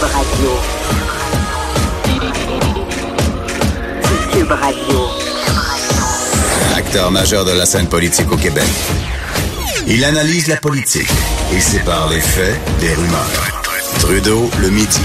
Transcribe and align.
Cube 0.00 0.08
Radio. 0.12 0.50
Cube 4.32 4.50
Radio. 4.50 4.98
Acteur 6.74 7.10
majeur 7.10 7.44
de 7.44 7.50
la 7.50 7.66
scène 7.66 7.86
politique 7.86 8.32
au 8.32 8.36
Québec. 8.38 8.64
Il 9.86 10.02
analyse 10.06 10.46
la 10.46 10.56
politique 10.56 11.10
et 11.54 11.60
sépare 11.60 12.08
les 12.08 12.20
faits 12.20 12.58
des 12.80 12.94
rumeurs. 12.94 13.62
Trudeau 13.98 14.48
le 14.62 14.70
midi. 14.70 15.00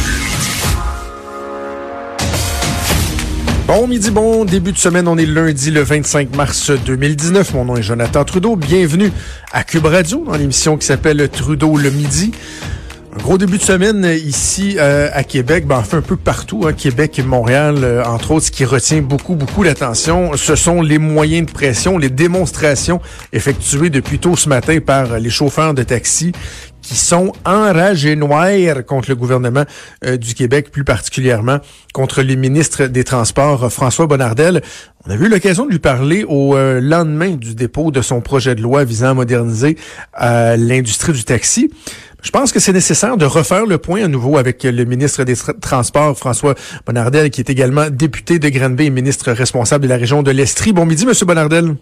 Bon 3.68 3.88
midi, 3.88 4.12
bon 4.12 4.46
début 4.46 4.72
de 4.72 4.78
semaine. 4.78 5.10
On 5.10 5.18
est 5.18 5.26
lundi 5.26 5.72
le 5.72 5.82
25 5.82 6.34
mars 6.38 6.72
2019. 6.72 7.54
Mon 7.54 7.66
nom 7.66 7.76
est 7.76 7.84
Jonathan 7.84 8.24
Trudeau. 8.24 8.56
Bienvenue 8.56 9.12
à 9.52 9.66
Cube 9.66 9.88
Radio 9.88 10.24
dans 10.26 10.38
l'émission 10.38 10.78
qui 10.78 10.86
s'appelle 10.86 11.28
Trudeau 11.28 11.76
le 11.76 11.90
midi. 11.90 12.32
Un 13.18 13.20
gros 13.20 13.38
début 13.38 13.58
de 13.58 13.64
semaine 13.64 14.04
ici 14.04 14.76
euh, 14.78 15.10
à 15.14 15.24
Québec, 15.24 15.66
ben, 15.66 15.78
enfin 15.78 16.00
un 16.00 16.02
peu 16.02 16.18
partout, 16.18 16.66
hein, 16.68 16.74
Québec 16.74 17.18
et 17.18 17.24
Montréal, 17.24 17.78
euh, 17.82 18.04
entre 18.04 18.32
autres, 18.32 18.48
ce 18.48 18.52
qui 18.52 18.66
retient 18.66 19.02
beaucoup, 19.02 19.36
beaucoup 19.36 19.64
l'attention, 19.64 20.36
ce 20.36 20.56
sont 20.56 20.82
les 20.82 20.98
moyens 20.98 21.48
de 21.48 21.52
pression, 21.52 21.98
les 21.98 22.10
démonstrations 22.10 23.00
effectuées 23.32 23.90
depuis 23.90 24.20
tôt 24.20 24.36
ce 24.36 24.50
matin 24.50 24.80
par 24.86 25.18
les 25.18 25.30
chauffeurs 25.30 25.74
de 25.74 25.84
taxi 25.84 26.34
qui 26.86 26.96
sont 26.96 27.34
enragés 27.46 28.16
noirs 28.16 28.86
contre 28.86 29.10
le 29.10 29.16
gouvernement 29.16 29.66
euh, 30.06 30.18
du 30.18 30.36
Québec, 30.36 30.72
plus 30.72 30.84
particulièrement 30.84 31.58
contre 31.94 32.22
le 32.22 32.36
ministre 32.36 32.86
des 32.86 33.04
Transports, 33.04 33.64
euh, 33.64 33.70
François 33.70 34.06
Bonnardel. 34.06 34.62
On 35.08 35.12
a 35.12 35.16
eu 35.16 35.28
l'occasion 35.28 35.66
de 35.66 35.72
lui 35.72 35.80
parler 35.80 36.24
au 36.28 36.56
euh, 36.56 36.80
lendemain 36.80 37.32
du 37.32 37.56
dépôt 37.56 37.90
de 37.92 38.02
son 38.02 38.22
projet 38.22 38.54
de 38.54 38.62
loi 38.62 38.84
visant 38.84 39.10
à 39.10 39.14
moderniser 39.14 39.78
l'industrie 40.18 41.14
du 41.14 41.24
taxi. 41.24 41.72
Je 42.26 42.32
pense 42.32 42.52
que 42.52 42.60
c'est 42.60 42.74
nécessaire 42.74 43.18
de 43.18 43.26
refaire 43.26 43.68
le 43.68 43.78
point 43.78 44.04
à 44.04 44.08
nouveau 44.08 44.38
avec 44.38 44.64
le 44.64 44.84
ministre 44.84 45.24
des 45.24 45.36
Transports, 45.62 46.18
François 46.18 46.56
Bonnardel, 46.84 47.30
qui 47.30 47.40
est 47.42 47.52
également 47.52 47.92
député 47.92 48.40
de 48.40 48.50
Granby 48.50 48.86
et 48.86 48.90
ministre 48.90 49.32
responsable 49.32 49.84
de 49.84 49.90
la 49.90 49.98
région 49.98 50.24
de 50.24 50.32
l'Estrie. 50.32 50.74
Bon 50.74 50.88
midi, 50.88 51.06
Monsieur 51.06 51.28
Bonnardel. 51.28 51.76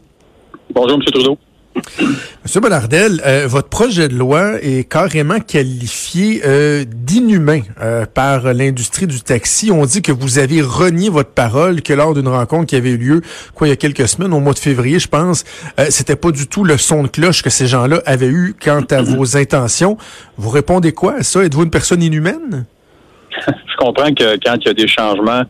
Bonjour, 0.75 0.97
Monsieur 0.97 1.11
Trudeau. 1.13 1.37
Monsieur 2.43 2.59
Bonnardel, 2.59 3.21
euh, 3.25 3.47
votre 3.47 3.69
projet 3.69 4.07
de 4.07 4.15
loi 4.15 4.61
est 4.61 4.89
carrément 4.89 5.39
qualifié 5.39 6.41
euh, 6.45 6.85
d'inhumain 6.87 7.61
euh, 7.81 8.05
par 8.05 8.53
l'industrie 8.53 9.07
du 9.07 9.21
taxi. 9.21 9.71
On 9.71 9.85
dit 9.85 10.01
que 10.01 10.11
vous 10.11 10.39
avez 10.39 10.61
renié 10.61 11.09
votre 11.09 11.31
parole, 11.31 11.81
que 11.81 11.93
lors 11.93 12.13
d'une 12.13 12.27
rencontre 12.27 12.67
qui 12.67 12.75
avait 12.75 12.91
eu 12.91 12.97
lieu, 12.97 13.21
quoi, 13.55 13.67
il 13.67 13.69
y 13.71 13.73
a 13.73 13.77
quelques 13.77 14.07
semaines, 14.07 14.33
au 14.33 14.39
mois 14.39 14.53
de 14.53 14.59
février, 14.59 14.99
je 14.99 15.07
pense, 15.07 15.43
c'était 15.89 16.15
pas 16.15 16.31
du 16.31 16.47
tout 16.47 16.63
le 16.63 16.77
son 16.77 17.03
de 17.03 17.07
cloche 17.07 17.41
que 17.41 17.49
ces 17.49 17.67
gens-là 17.67 18.01
avaient 18.05 18.27
eu 18.27 18.55
quant 18.61 18.83
à 18.91 19.01
vos 19.01 19.37
intentions. 19.37 19.97
Vous 20.37 20.49
répondez 20.49 20.91
quoi 20.91 21.15
à 21.15 21.23
ça? 21.23 21.43
Êtes-vous 21.43 21.63
une 21.63 21.71
personne 21.71 22.03
inhumaine? 22.03 22.65
je 23.47 23.75
comprends 23.77 24.13
que 24.13 24.37
quand 24.45 24.55
il 24.57 24.67
y 24.67 24.69
a 24.69 24.73
des 24.73 24.87
changements, 24.87 25.43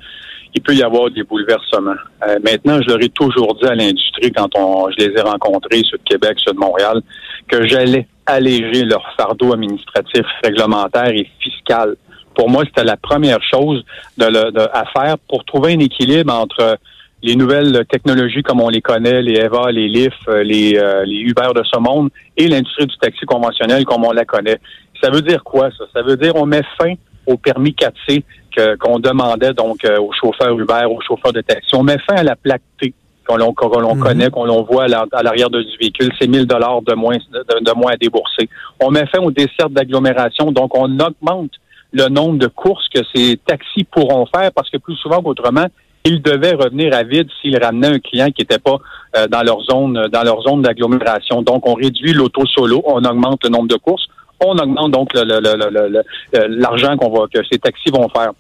il 0.55 0.61
peut 0.61 0.75
y 0.75 0.83
avoir 0.83 1.09
des 1.09 1.23
bouleversements. 1.23 1.95
Euh, 2.27 2.37
maintenant, 2.43 2.81
je 2.81 2.87
leur 2.89 3.01
ai 3.01 3.09
toujours 3.09 3.55
dit 3.55 3.67
à 3.67 3.75
l'industrie 3.75 4.31
quand 4.31 4.49
on, 4.55 4.89
je 4.91 5.05
les 5.05 5.17
ai 5.17 5.21
rencontrés, 5.21 5.81
ceux 5.89 5.97
de 5.97 6.03
Québec, 6.03 6.37
ceux 6.43 6.53
de 6.53 6.59
Montréal, 6.59 7.01
que 7.47 7.65
j'allais 7.67 8.07
alléger 8.25 8.85
leur 8.85 9.03
fardeau 9.17 9.53
administratif, 9.53 10.25
réglementaire 10.43 11.09
et 11.09 11.27
fiscal. 11.39 11.95
Pour 12.35 12.49
moi, 12.49 12.63
c'était 12.65 12.83
la 12.83 12.97
première 12.97 13.41
chose 13.43 13.83
de, 14.17 14.25
à 14.73 14.85
faire 14.95 15.17
pour 15.27 15.43
trouver 15.45 15.73
un 15.73 15.79
équilibre 15.79 16.33
entre 16.33 16.77
les 17.21 17.35
nouvelles 17.35 17.85
technologies 17.89 18.43
comme 18.43 18.59
on 18.59 18.69
les 18.69 18.81
connaît, 18.81 19.21
les 19.21 19.35
EVA, 19.39 19.71
les 19.71 19.87
LIF, 19.87 20.13
euh, 20.27 20.43
les, 20.43 20.77
euh, 20.77 21.05
les 21.05 21.19
Uber 21.19 21.49
de 21.55 21.63
ce 21.63 21.79
monde, 21.79 22.09
et 22.35 22.47
l'industrie 22.47 22.85
du 22.85 22.97
taxi 22.97 23.25
conventionnel 23.25 23.85
comme 23.85 24.03
on 24.03 24.11
la 24.11 24.25
connaît. 24.25 24.59
Ça 25.01 25.09
veut 25.09 25.21
dire 25.21 25.43
quoi, 25.43 25.69
ça? 25.71 25.85
Ça 25.93 26.01
veut 26.01 26.17
dire 26.17 26.35
on 26.35 26.45
met 26.45 26.63
fin 26.77 26.93
au 27.25 27.37
permis 27.37 27.71
4C 27.71 28.23
qu'on 28.79 28.99
demandait 28.99 29.53
donc 29.53 29.83
euh, 29.85 29.99
aux 29.99 30.11
chauffeurs 30.11 30.57
Uber, 30.57 30.85
aux 30.89 31.01
chauffeurs 31.01 31.33
de 31.33 31.41
taxi. 31.41 31.75
On 31.75 31.83
met 31.83 31.97
fin 31.99 32.15
à 32.15 32.23
la 32.23 32.35
plaque 32.35 32.61
T 32.79 32.93
qu'on 33.25 33.37
l'on 33.37 33.95
mhm. 33.95 34.01
connaît, 34.01 34.29
qu'on 34.29 34.45
l'on 34.45 34.63
voit 34.63 34.83
à 34.83 35.23
l'arrière 35.23 35.49
du 35.49 35.63
véhicule, 35.79 36.11
c'est 36.19 36.27
1000 36.27 36.45
dollars 36.45 36.81
de 36.81 36.93
moins 36.93 37.15
de, 37.15 37.73
moins 37.77 37.93
à 37.93 37.97
débourser. 37.97 38.49
On 38.81 38.91
met 38.91 39.05
fin 39.07 39.19
aux 39.21 39.31
dessertes 39.31 39.71
d'agglomération, 39.71 40.51
donc 40.51 40.77
on 40.77 40.99
augmente 40.99 41.51
le 41.91 42.09
nombre 42.09 42.37
de 42.37 42.47
courses 42.47 42.87
que 42.93 43.01
ces 43.15 43.39
taxis 43.45 43.85
pourront 43.85 44.25
faire 44.25 44.51
parce 44.51 44.69
que 44.69 44.77
plus 44.77 44.95
souvent 44.95 45.21
qu'autrement, 45.21 45.67
ils 46.05 46.21
devaient 46.21 46.53
revenir 46.53 46.93
à 46.93 47.03
vide 47.03 47.29
s'ils 47.41 47.57
ramenaient 47.57 47.95
un 47.95 47.99
client 47.99 48.27
qui 48.27 48.41
n'était 48.41 48.59
pas 48.59 48.77
euh, 49.15 49.27
dans 49.27 49.41
leur 49.41 49.61
zone 49.61 50.07
dans 50.11 50.23
leur 50.23 50.41
zone 50.41 50.61
d'agglomération. 50.61 51.41
Donc 51.43 51.67
on 51.67 51.75
réduit 51.75 52.13
l'auto 52.13 52.45
solo, 52.45 52.81
on 52.85 53.03
augmente 53.05 53.45
le 53.45 53.51
nombre 53.51 53.69
de 53.69 53.77
courses, 53.77 54.07
on 54.45 54.57
augmente 54.57 54.91
donc 54.91 55.13
l'argent 56.33 56.97
qu'on 56.97 57.09
va 57.09 57.27
que 57.33 57.39
ces 57.49 57.59
taxis 57.59 57.89
vont 57.91 58.09
faire. 58.09 58.31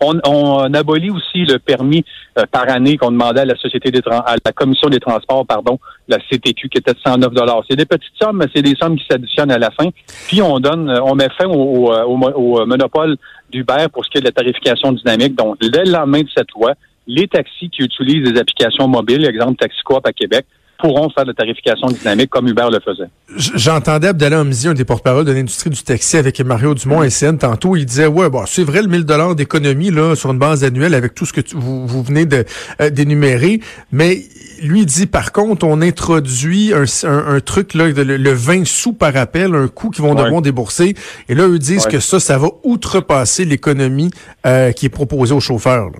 On, 0.00 0.74
abolit 0.74 1.10
aussi 1.10 1.44
le 1.44 1.58
permis 1.58 2.04
euh, 2.38 2.44
par 2.50 2.68
année 2.68 2.96
qu'on 2.96 3.10
demandait 3.10 3.40
à 3.40 3.44
la 3.44 3.56
société 3.56 3.90
des 3.90 4.00
à 4.08 4.36
la 4.44 4.52
commission 4.52 4.88
des 4.88 5.00
transports, 5.00 5.46
pardon, 5.46 5.78
la 6.08 6.18
CTQ, 6.18 6.68
qui 6.68 6.78
était 6.78 6.92
de 6.92 6.98
109 6.98 7.32
dollars. 7.32 7.62
C'est 7.68 7.76
des 7.76 7.86
petites 7.86 8.14
sommes, 8.20 8.38
mais 8.38 8.46
c'est 8.54 8.62
des 8.62 8.74
sommes 8.80 8.96
qui 8.96 9.06
s'additionnent 9.10 9.50
à 9.50 9.58
la 9.58 9.70
fin. 9.70 9.88
Puis 10.28 10.42
on 10.42 10.60
donne, 10.60 10.90
on 11.02 11.14
met 11.14 11.28
fin 11.38 11.46
au, 11.46 11.90
au, 11.90 12.18
au 12.18 12.66
monopole 12.66 13.16
d'Uber 13.50 13.86
pour 13.92 14.04
ce 14.04 14.10
qui 14.10 14.18
est 14.18 14.20
de 14.20 14.26
la 14.26 14.32
tarification 14.32 14.92
dynamique. 14.92 15.34
Donc, 15.34 15.58
dès 15.60 15.84
le 15.84 15.92
lendemain 15.92 16.22
de 16.22 16.28
cette 16.36 16.50
loi, 16.52 16.74
les 17.06 17.28
taxis 17.28 17.70
qui 17.70 17.82
utilisent 17.82 18.32
des 18.32 18.38
applications 18.38 18.88
mobiles, 18.88 19.24
exemple 19.24 19.56
TaxiCoop 19.56 20.06
à 20.06 20.12
Québec, 20.12 20.46
pourront 20.78 21.10
faire 21.10 21.24
de 21.24 21.30
la 21.30 21.34
tarification 21.34 21.88
dynamique 21.88 22.30
comme 22.30 22.48
Uber 22.48 22.68
le 22.70 22.80
faisait. 22.80 23.08
J'entendais 23.36 24.08
Abdallah 24.08 24.40
un 24.40 24.74
des 24.74 24.84
porte-parole 24.84 25.24
de 25.24 25.32
l'industrie 25.32 25.70
du 25.70 25.82
taxi 25.82 26.16
avec 26.16 26.40
Mario 26.40 26.74
Dumont 26.74 27.02
et 27.02 27.10
SN 27.10 27.38
tantôt, 27.38 27.76
il 27.76 27.86
disait 27.86 28.06
ouais 28.06 28.30
bon 28.30 28.44
c'est 28.46 28.64
vrai 28.64 28.82
le 28.82 28.88
1000 28.88 29.04
dollars 29.04 29.34
d'économie 29.34 29.90
là 29.90 30.14
sur 30.14 30.30
une 30.30 30.38
base 30.38 30.64
annuelle 30.64 30.94
avec 30.94 31.14
tout 31.14 31.26
ce 31.26 31.32
que 31.32 31.40
vous, 31.54 31.86
vous, 31.86 32.02
venez 32.02 32.26
de 32.26 32.44
euh, 32.80 32.90
d'énumérer, 32.90 33.60
mais 33.92 34.22
lui 34.62 34.86
dit 34.86 35.06
par 35.06 35.32
contre 35.32 35.66
on 35.66 35.82
introduit 35.82 36.72
un, 36.72 36.84
un, 37.04 37.40
truc 37.40 37.74
là 37.74 37.88
le, 37.88 38.32
20 38.32 38.66
sous 38.66 38.92
par 38.92 39.16
appel, 39.16 39.54
un 39.54 39.68
coût 39.68 39.90
qu'ils 39.90 40.04
vont 40.04 40.14
devoir 40.14 40.42
débourser. 40.42 40.94
Et 41.28 41.34
là 41.34 41.46
eux 41.46 41.58
disent 41.58 41.86
que 41.86 42.00
ça 42.00 42.20
ça 42.20 42.38
va 42.38 42.48
outrepasser 42.64 43.44
l'économie 43.44 44.10
euh, 44.46 44.72
qui 44.72 44.86
est 44.86 44.90
proposée 44.90 45.34
aux 45.34 45.40
chauffeurs. 45.40 45.86
Là 45.86 45.98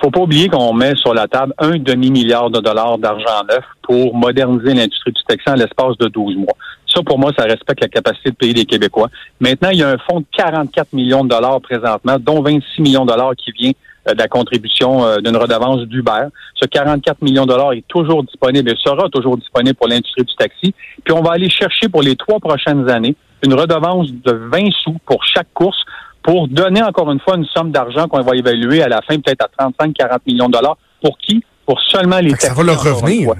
faut 0.00 0.10
pas 0.10 0.20
oublier 0.20 0.48
qu'on 0.48 0.72
met 0.72 0.94
sur 0.96 1.14
la 1.14 1.28
table 1.28 1.52
un 1.58 1.78
demi-milliard 1.78 2.50
de 2.50 2.60
dollars 2.60 2.98
d'argent 2.98 3.44
neuf 3.48 3.64
pour 3.82 4.14
moderniser 4.14 4.74
l'industrie 4.74 5.12
du 5.12 5.22
taxi 5.26 5.48
en 5.48 5.54
l'espace 5.54 5.96
de 5.98 6.08
12 6.08 6.36
mois. 6.36 6.56
Ça, 6.86 7.02
pour 7.02 7.18
moi, 7.18 7.32
ça 7.38 7.44
respecte 7.44 7.80
la 7.80 7.88
capacité 7.88 8.30
de 8.30 8.34
payer 8.34 8.54
des 8.54 8.64
Québécois. 8.64 9.08
Maintenant, 9.38 9.70
il 9.70 9.78
y 9.78 9.82
a 9.82 9.90
un 9.90 9.98
fonds 9.98 10.20
de 10.20 10.26
44 10.36 10.92
millions 10.92 11.22
de 11.22 11.28
dollars 11.28 11.60
présentement, 11.60 12.16
dont 12.18 12.42
26 12.42 12.82
millions 12.82 13.04
de 13.04 13.10
dollars 13.10 13.32
qui 13.36 13.52
vient 13.52 13.72
euh, 14.08 14.14
de 14.14 14.18
la 14.18 14.26
contribution 14.26 15.04
euh, 15.04 15.18
d'une 15.18 15.36
redevance 15.36 15.82
d'Uber. 15.82 16.28
Ce 16.54 16.66
44 16.66 17.22
millions 17.22 17.44
de 17.44 17.50
dollars 17.50 17.74
est 17.74 17.86
toujours 17.86 18.24
disponible 18.24 18.70
et 18.70 18.76
sera 18.76 19.08
toujours 19.08 19.36
disponible 19.36 19.76
pour 19.76 19.88
l'industrie 19.88 20.24
du 20.24 20.34
taxi. 20.34 20.74
Puis 21.04 21.14
on 21.14 21.22
va 21.22 21.32
aller 21.32 21.50
chercher 21.50 21.88
pour 21.88 22.02
les 22.02 22.16
trois 22.16 22.40
prochaines 22.40 22.88
années 22.88 23.14
une 23.44 23.54
redevance 23.54 24.10
de 24.10 24.32
20 24.32 24.70
sous 24.82 24.96
pour 25.06 25.24
chaque 25.24 25.52
course 25.54 25.84
pour 26.22 26.48
donner 26.48 26.82
encore 26.82 27.10
une 27.10 27.20
fois 27.20 27.36
une 27.36 27.46
somme 27.46 27.70
d'argent 27.70 28.06
qu'on 28.08 28.20
va 28.22 28.36
évaluer 28.36 28.82
à 28.82 28.88
la 28.88 29.00
fin 29.02 29.18
peut-être 29.18 29.46
à 29.58 29.68
35-40 29.68 30.18
millions 30.26 30.46
de 30.46 30.52
dollars. 30.52 30.76
Pour 31.02 31.16
qui? 31.18 31.42
Pour 31.66 31.80
seulement 31.80 32.18
les 32.18 32.34
Ça 32.36 32.54
va 32.54 32.62
leur 32.62 32.82
revenir. 32.82 33.34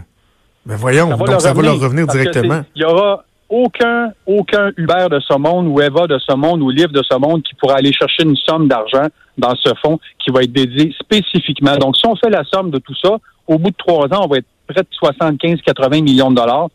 Mais 0.67 0.77
voyons, 0.77 1.11
ça 1.11 1.17
va, 1.17 1.19
donc 1.19 1.29
leur, 1.29 1.41
ça 1.41 1.51
revenir, 1.51 1.71
va 1.71 1.77
leur 1.77 1.85
revenir 1.85 2.07
directement. 2.07 2.63
Il 2.75 2.83
y 2.83 2.85
aura 2.85 3.25
aucun, 3.49 4.13
aucun 4.27 4.71
Uber 4.77 5.07
de 5.11 5.21
ce 5.21 5.37
monde 5.37 5.67
ou 5.67 5.81
Eva 5.81 6.07
de 6.07 6.19
ce 6.19 6.35
monde 6.35 6.63
ou 6.63 6.71
Livre 6.71 6.93
de 6.93 7.03
ce 7.03 7.17
monde 7.19 7.43
qui 7.43 7.55
pourra 7.55 7.77
aller 7.77 7.93
chercher 7.93 8.23
une 8.23 8.37
somme 8.37 8.69
d'argent 8.69 9.09
dans 9.37 9.55
ce 9.57 9.71
fonds 9.83 9.99
qui 10.19 10.31
va 10.31 10.43
être 10.43 10.53
dédié 10.53 10.95
spécifiquement. 11.01 11.77
Donc, 11.77 11.97
si 11.97 12.07
on 12.07 12.15
fait 12.15 12.31
la 12.31 12.45
somme 12.45 12.71
de 12.71 12.79
tout 12.79 12.95
ça, 12.95 13.19
au 13.49 13.59
bout 13.59 13.71
de 13.71 13.77
trois 13.77 14.07
ans, 14.07 14.25
on 14.25 14.29
va 14.29 14.39
être 14.39 14.47
près 14.69 14.83
de 14.83 14.89
75-80 15.03 16.03
millions 16.03 16.31
de 16.31 16.37
dollars 16.37 16.69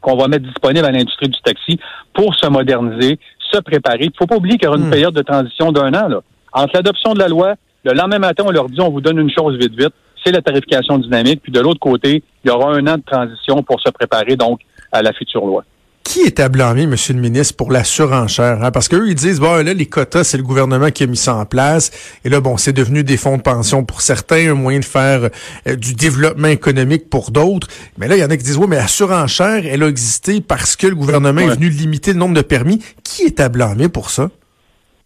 qu'on 0.00 0.16
va 0.16 0.28
mettre 0.28 0.46
disponible 0.46 0.86
à 0.86 0.90
l'industrie 0.90 1.28
du 1.28 1.40
taxi 1.42 1.78
pour 2.14 2.34
se 2.34 2.46
moderniser, 2.46 3.18
se 3.50 3.58
préparer. 3.58 4.04
Il 4.04 4.06
ne 4.08 4.16
faut 4.18 4.26
pas 4.26 4.36
oublier 4.36 4.56
qu'il 4.56 4.66
y 4.66 4.68
aura 4.68 4.78
une 4.78 4.86
hmm. 4.86 4.90
période 4.90 5.14
de 5.14 5.22
transition 5.22 5.72
d'un 5.72 5.92
an. 5.94 6.08
Là. 6.08 6.20
Entre 6.52 6.74
l'adoption 6.74 7.14
de 7.14 7.18
la 7.18 7.28
loi, 7.28 7.54
le 7.84 7.92
lendemain 7.92 8.18
matin, 8.18 8.44
on 8.46 8.50
leur 8.50 8.68
dit 8.68 8.80
on 8.80 8.90
vous 8.90 9.00
donne 9.00 9.18
une 9.18 9.30
chose 9.30 9.56
vite, 9.58 9.74
vite, 9.78 9.92
c'est 10.24 10.32
la 10.32 10.42
tarification 10.42 10.98
dynamique. 10.98 11.40
Puis 11.42 11.52
de 11.52 11.60
l'autre 11.60 11.80
côté, 11.80 12.22
il 12.44 12.48
y 12.48 12.50
aura 12.50 12.72
un 12.72 12.86
an 12.86 12.96
de 12.96 13.02
transition 13.04 13.62
pour 13.62 13.80
se 13.80 13.90
préparer 13.90 14.36
donc 14.36 14.60
à 14.92 15.02
la 15.02 15.12
future 15.12 15.44
loi. 15.44 15.64
Qui 16.06 16.20
est 16.20 16.38
à 16.38 16.48
blâmer, 16.48 16.86
Monsieur 16.86 17.14
le 17.14 17.20
ministre, 17.20 17.56
pour 17.56 17.72
la 17.72 17.82
surenchère? 17.82 18.62
Hein? 18.62 18.70
Parce 18.70 18.88
qu'eux, 18.88 19.08
ils 19.08 19.16
disent, 19.16 19.40
bon, 19.40 19.64
là, 19.64 19.74
les 19.74 19.86
quotas, 19.86 20.22
c'est 20.22 20.36
le 20.36 20.44
gouvernement 20.44 20.90
qui 20.92 21.02
a 21.02 21.06
mis 21.08 21.16
ça 21.16 21.34
en 21.34 21.44
place. 21.44 21.90
Et 22.24 22.28
là, 22.28 22.40
bon, 22.40 22.56
c'est 22.56 22.72
devenu 22.72 23.02
des 23.02 23.16
fonds 23.16 23.36
de 23.36 23.42
pension 23.42 23.84
pour 23.84 24.00
certains, 24.00 24.52
un 24.52 24.54
moyen 24.54 24.78
de 24.78 24.84
faire 24.84 25.30
euh, 25.66 25.74
du 25.74 25.94
développement 25.94 26.46
économique 26.46 27.10
pour 27.10 27.32
d'autres. 27.32 27.66
Mais 27.98 28.06
là, 28.06 28.16
il 28.16 28.20
y 28.20 28.24
en 28.24 28.30
a 28.30 28.36
qui 28.36 28.44
disent, 28.44 28.56
oui, 28.56 28.66
mais 28.68 28.76
la 28.76 28.86
surenchère, 28.86 29.66
elle 29.66 29.82
a 29.82 29.88
existé 29.88 30.40
parce 30.40 30.76
que 30.76 30.86
le 30.86 30.94
gouvernement 30.94 31.40
est 31.40 31.56
venu 31.56 31.68
limiter 31.68 32.12
le 32.12 32.20
nombre 32.20 32.34
de 32.34 32.42
permis. 32.42 32.80
Qui 33.02 33.24
est 33.24 33.40
à 33.40 33.48
blâmer 33.48 33.88
pour 33.88 34.10
ça? 34.10 34.30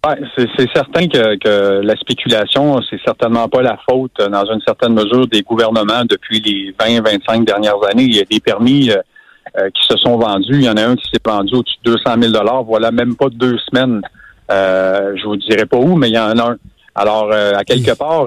Ouais, 0.07 0.17
c'est 0.37 0.69
certain 0.75 1.09
que, 1.09 1.37
que, 1.39 1.81
la 1.83 1.97
spéculation, 1.97 2.79
c'est 2.89 3.01
certainement 3.05 3.49
pas 3.49 3.63
la 3.63 3.79
faute, 3.89 4.13
euh, 4.21 4.29
dans 4.29 4.45
une 4.53 4.61
certaine 4.67 4.93
mesure, 4.93 5.27
des 5.27 5.43
gouvernements 5.43 6.05
depuis 6.05 6.41
les 6.41 6.73
20-25 6.79 7.45
dernières 7.45 7.83
années. 7.91 8.05
Il 8.05 8.17
y 8.17 8.21
a 8.21 8.25
des 8.25 8.41
permis 8.41 8.91
euh, 8.91 8.97
euh, 9.59 9.69
qui 9.71 9.87
se 9.89 9.97
sont 9.99 10.17
vendus. 10.19 10.55
Il 10.55 10.65
y 10.65 10.71
en 10.71 10.77
a 10.77 10.85
un 10.85 10.97
qui 10.97 11.09
s'est 11.11 11.21
vendu 11.25 11.55
au-dessus 11.55 11.77
de 11.85 11.93
200 11.93 12.33
000 12.35 12.65
Voilà 12.67 12.91
même 12.91 13.17
pas 13.17 13.29
deux 13.31 13.57
semaines. 13.71 14.03
Euh, 14.51 15.13
je 15.17 15.25
vous 15.25 15.37
dirai 15.37 15.67
pas 15.67 15.77
où, 15.77 15.97
mais 15.97 16.09
il 16.09 16.15
y 16.15 16.19
en 16.19 16.39
a 16.39 16.51
un. 16.53 16.57
Alors, 16.95 17.33
à 17.33 17.63
quelque 17.65 17.97
part, 17.97 18.27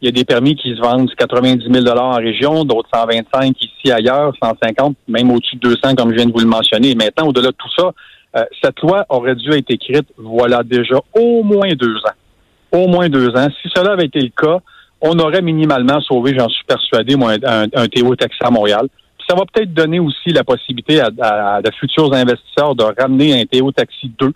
il 0.00 0.06
y 0.06 0.08
a 0.08 0.12
des 0.12 0.24
permis 0.24 0.56
qui 0.56 0.74
se 0.74 0.80
vendent 0.80 1.10
90 1.14 1.66
000 1.70 1.86
en 1.98 2.12
région, 2.12 2.64
d'autres 2.64 2.88
125 2.94 3.54
ici, 3.60 3.92
ailleurs, 3.92 4.32
150, 4.42 4.96
même 5.08 5.30
au-dessus 5.30 5.56
de 5.56 5.68
200, 5.68 5.94
comme 5.94 6.10
je 6.10 6.16
viens 6.16 6.26
de 6.26 6.32
vous 6.32 6.40
le 6.40 6.46
mentionner. 6.46 6.94
Maintenant, 6.94 7.28
au-delà 7.28 7.48
de 7.48 7.56
tout 7.56 7.68
ça, 7.76 7.92
euh, 8.36 8.44
cette 8.62 8.80
loi 8.80 9.04
aurait 9.10 9.34
dû 9.34 9.50
être 9.52 9.70
écrite, 9.70 10.06
voilà 10.16 10.62
déjà 10.62 10.96
au 11.14 11.42
moins 11.42 11.68
deux 11.74 11.96
ans. 11.96 12.72
Au 12.72 12.86
moins 12.86 13.08
deux 13.08 13.28
ans. 13.36 13.48
Si 13.60 13.68
cela 13.74 13.92
avait 13.92 14.06
été 14.06 14.20
le 14.20 14.30
cas, 14.30 14.58
on 15.02 15.18
aurait 15.18 15.42
minimalement 15.42 16.00
sauvé, 16.00 16.34
j'en 16.36 16.48
suis 16.48 16.64
persuadé, 16.64 17.16
moi, 17.16 17.32
un, 17.44 17.66
un 17.74 17.88
Théo 17.88 18.14
Taxi 18.16 18.38
à 18.42 18.50
Montréal. 18.50 18.86
Ça 19.30 19.36
va 19.36 19.44
peut-être 19.46 19.72
donner 19.72 20.00
aussi 20.00 20.30
la 20.30 20.42
possibilité 20.42 21.00
à, 21.00 21.62
de 21.62 21.70
futurs 21.78 22.12
investisseurs 22.12 22.74
de 22.74 22.82
ramener 22.82 23.40
un 23.40 23.44
Théo 23.46 23.70
Taxi 23.70 24.10
2 24.18 24.26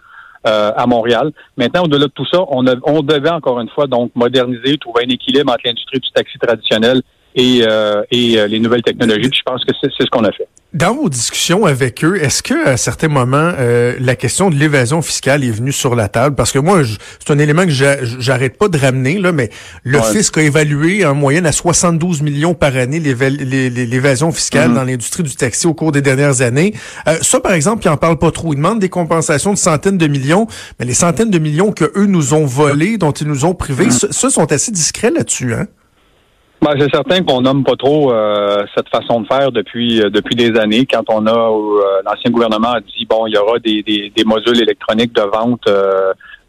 euh, 0.46 0.73
à 0.76 0.87
Montréal. 0.87 1.32
Maintenant, 1.56 1.82
au-delà 1.82 2.06
de 2.06 2.12
tout 2.12 2.26
ça, 2.26 2.38
on, 2.49 2.64
on 2.85 3.02
devait 3.02 3.31
encore 3.31 3.58
une 3.61 3.69
fois 3.70 3.88
donc 3.88 4.12
moderniser, 4.14 4.79
trouver 4.79 5.05
un 5.06 5.08
équilibre 5.08 5.52
entre 5.52 5.62
l'industrie 5.64 5.99
du 5.99 6.11
taxi 6.12 6.38
traditionnel 6.38 7.02
et, 7.35 7.64
euh, 7.69 8.05
et 8.12 8.46
les 8.46 8.61
nouvelles 8.61 8.82
technologies. 8.82 9.31
je 9.35 9.43
pense 9.44 9.64
que 9.64 9.73
c'est 9.82 9.91
ce 9.91 10.06
qu'on 10.06 10.25
a 10.25 10.31
fait. 10.31 10.49
Dans 10.75 10.93
vos 10.93 11.09
discussions 11.09 11.67
avec 11.67 12.03
eux, 12.03 12.21
est-ce 12.21 12.43
que 12.43 12.67
à 12.67 12.76
certains 12.76 13.06
moments 13.06 13.53
euh, 13.59 13.94
la 14.00 14.17
question 14.17 14.50
de 14.50 14.56
l'évasion 14.56 15.03
fiscale 15.03 15.44
est 15.44 15.53
venue 15.53 15.71
sur 15.71 15.94
la 15.94 16.09
table? 16.09 16.35
Parce 16.35 16.50
que 16.50 16.59
moi, 16.59 16.82
c'est 17.25 17.32
un 17.32 17.38
élément 17.38 17.65
que 17.65 17.71
j'arrête 17.71 18.59
pas 18.59 18.67
de 18.67 18.76
ramener 18.76 19.21
là, 19.21 19.31
mais 19.31 19.50
le 19.85 20.03
fisc 20.03 20.37
a 20.37 20.43
évalué 20.43 21.06
en 21.06 21.15
moyenne 21.15 21.47
à 21.47 21.53
72 21.53 22.23
millions 22.23 22.55
par 22.55 22.76
année 22.76 22.99
l'évasion 22.99 24.32
fiscale 24.32 24.73
mm-hmm. 24.73 24.75
dans 24.75 24.82
l'industrie 24.82 25.23
du 25.23 25.37
taxi 25.37 25.69
au 25.69 25.75
cours 25.75 25.93
des 25.93 26.03
dernières 26.03 26.43
années. 26.43 26.75
Euh, 27.06 27.19
ça, 27.23 27.38
par 27.38 27.53
exemple, 27.53 27.85
ils 27.87 27.88
en 27.88 27.97
parlent 27.97 28.19
pas 28.19 28.32
trop. 28.32 28.53
Ils 28.53 28.56
demandent 28.56 28.81
des 28.81 28.88
compensations 28.88 29.53
de 29.53 29.59
centaines 29.59 29.97
de 29.97 30.09
millions, 30.09 30.49
mais 30.81 30.87
les 30.87 30.94
centaines 30.94 31.31
de 31.31 31.38
millions 31.38 31.71
que 31.71 31.93
eux 31.94 32.06
nous 32.06 32.35
ont 32.35 32.47
volés, 32.47 32.99
dont 32.99 33.12
ils 33.12 33.29
nous 33.29 33.44
ont 33.44 33.55
privés, 33.55 33.87
mm-hmm. 33.87 34.09
ceux 34.11 34.31
sont 34.31 34.50
assez 34.50 34.73
discrets 34.73 35.12
là-dessus, 35.12 35.55
hein? 35.55 35.69
Ben, 36.64 36.72
c'est 36.78 36.90
certain 36.94 37.22
qu'on 37.22 37.43
nomme 37.43 37.62
pas 37.62 37.76
trop 37.76 38.11
euh, 38.11 38.64
cette 38.75 38.88
façon 38.88 39.20
de 39.20 39.26
faire 39.26 39.52
depuis 39.52 40.00
euh, 40.00 40.08
depuis 40.08 40.34
des 40.34 40.58
années. 40.58 40.87
Quand 40.90 41.05
on 41.08 41.26
a 41.26 41.31
euh, 41.31 42.00
l'ancien 42.06 42.31
gouvernement 42.31 42.72
a 42.72 42.81
dit 42.81 43.05
bon, 43.06 43.26
il 43.26 43.34
y 43.34 43.37
aura 43.37 43.58
des, 43.58 43.82
des, 43.82 44.25
modules 44.25 44.62
électroniques 44.62 45.12
de 45.12 45.20
vente 45.20 45.69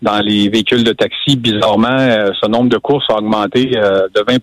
dans 0.01 0.19
les 0.21 0.47
véhicules 0.47 0.85
de 0.85 0.93
taxi, 0.93 1.35
bizarrement, 1.35 2.31
ce 2.41 2.47
nombre 2.47 2.69
de 2.69 2.77
courses 2.77 3.09
a 3.09 3.15
augmenté 3.15 3.65
de 3.65 4.21
20% 4.21 4.39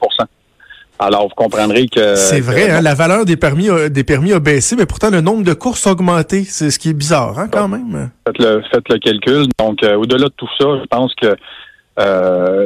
alors, 0.98 1.22
vous 1.22 1.34
comprendrez 1.34 1.88
que... 1.88 2.14
C'est 2.14 2.40
vrai, 2.40 2.70
hein, 2.70 2.80
la 2.80 2.94
valeur 2.94 3.24
des 3.24 3.36
permis, 3.36 3.68
a, 3.68 3.88
des 3.88 4.04
permis 4.04 4.32
a 4.32 4.38
baissé, 4.38 4.76
mais 4.76 4.86
pourtant, 4.86 5.10
le 5.10 5.20
nombre 5.20 5.42
de 5.42 5.52
courses 5.52 5.84
a 5.88 5.92
augmenté. 5.92 6.44
C'est 6.44 6.70
ce 6.70 6.78
qui 6.78 6.90
est 6.90 6.94
bizarre, 6.94 7.40
hein, 7.40 7.48
quand 7.50 7.66
même. 7.66 8.10
Faites 8.24 8.38
le, 8.38 8.62
faites 8.70 8.88
le 8.88 8.98
calcul. 8.98 9.46
Donc, 9.58 9.80
au-delà 9.82 10.26
de 10.26 10.34
tout 10.36 10.48
ça, 10.60 10.66
je 10.80 10.86
pense 10.86 11.12
que 11.16 11.34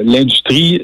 l'industrie 0.04 0.82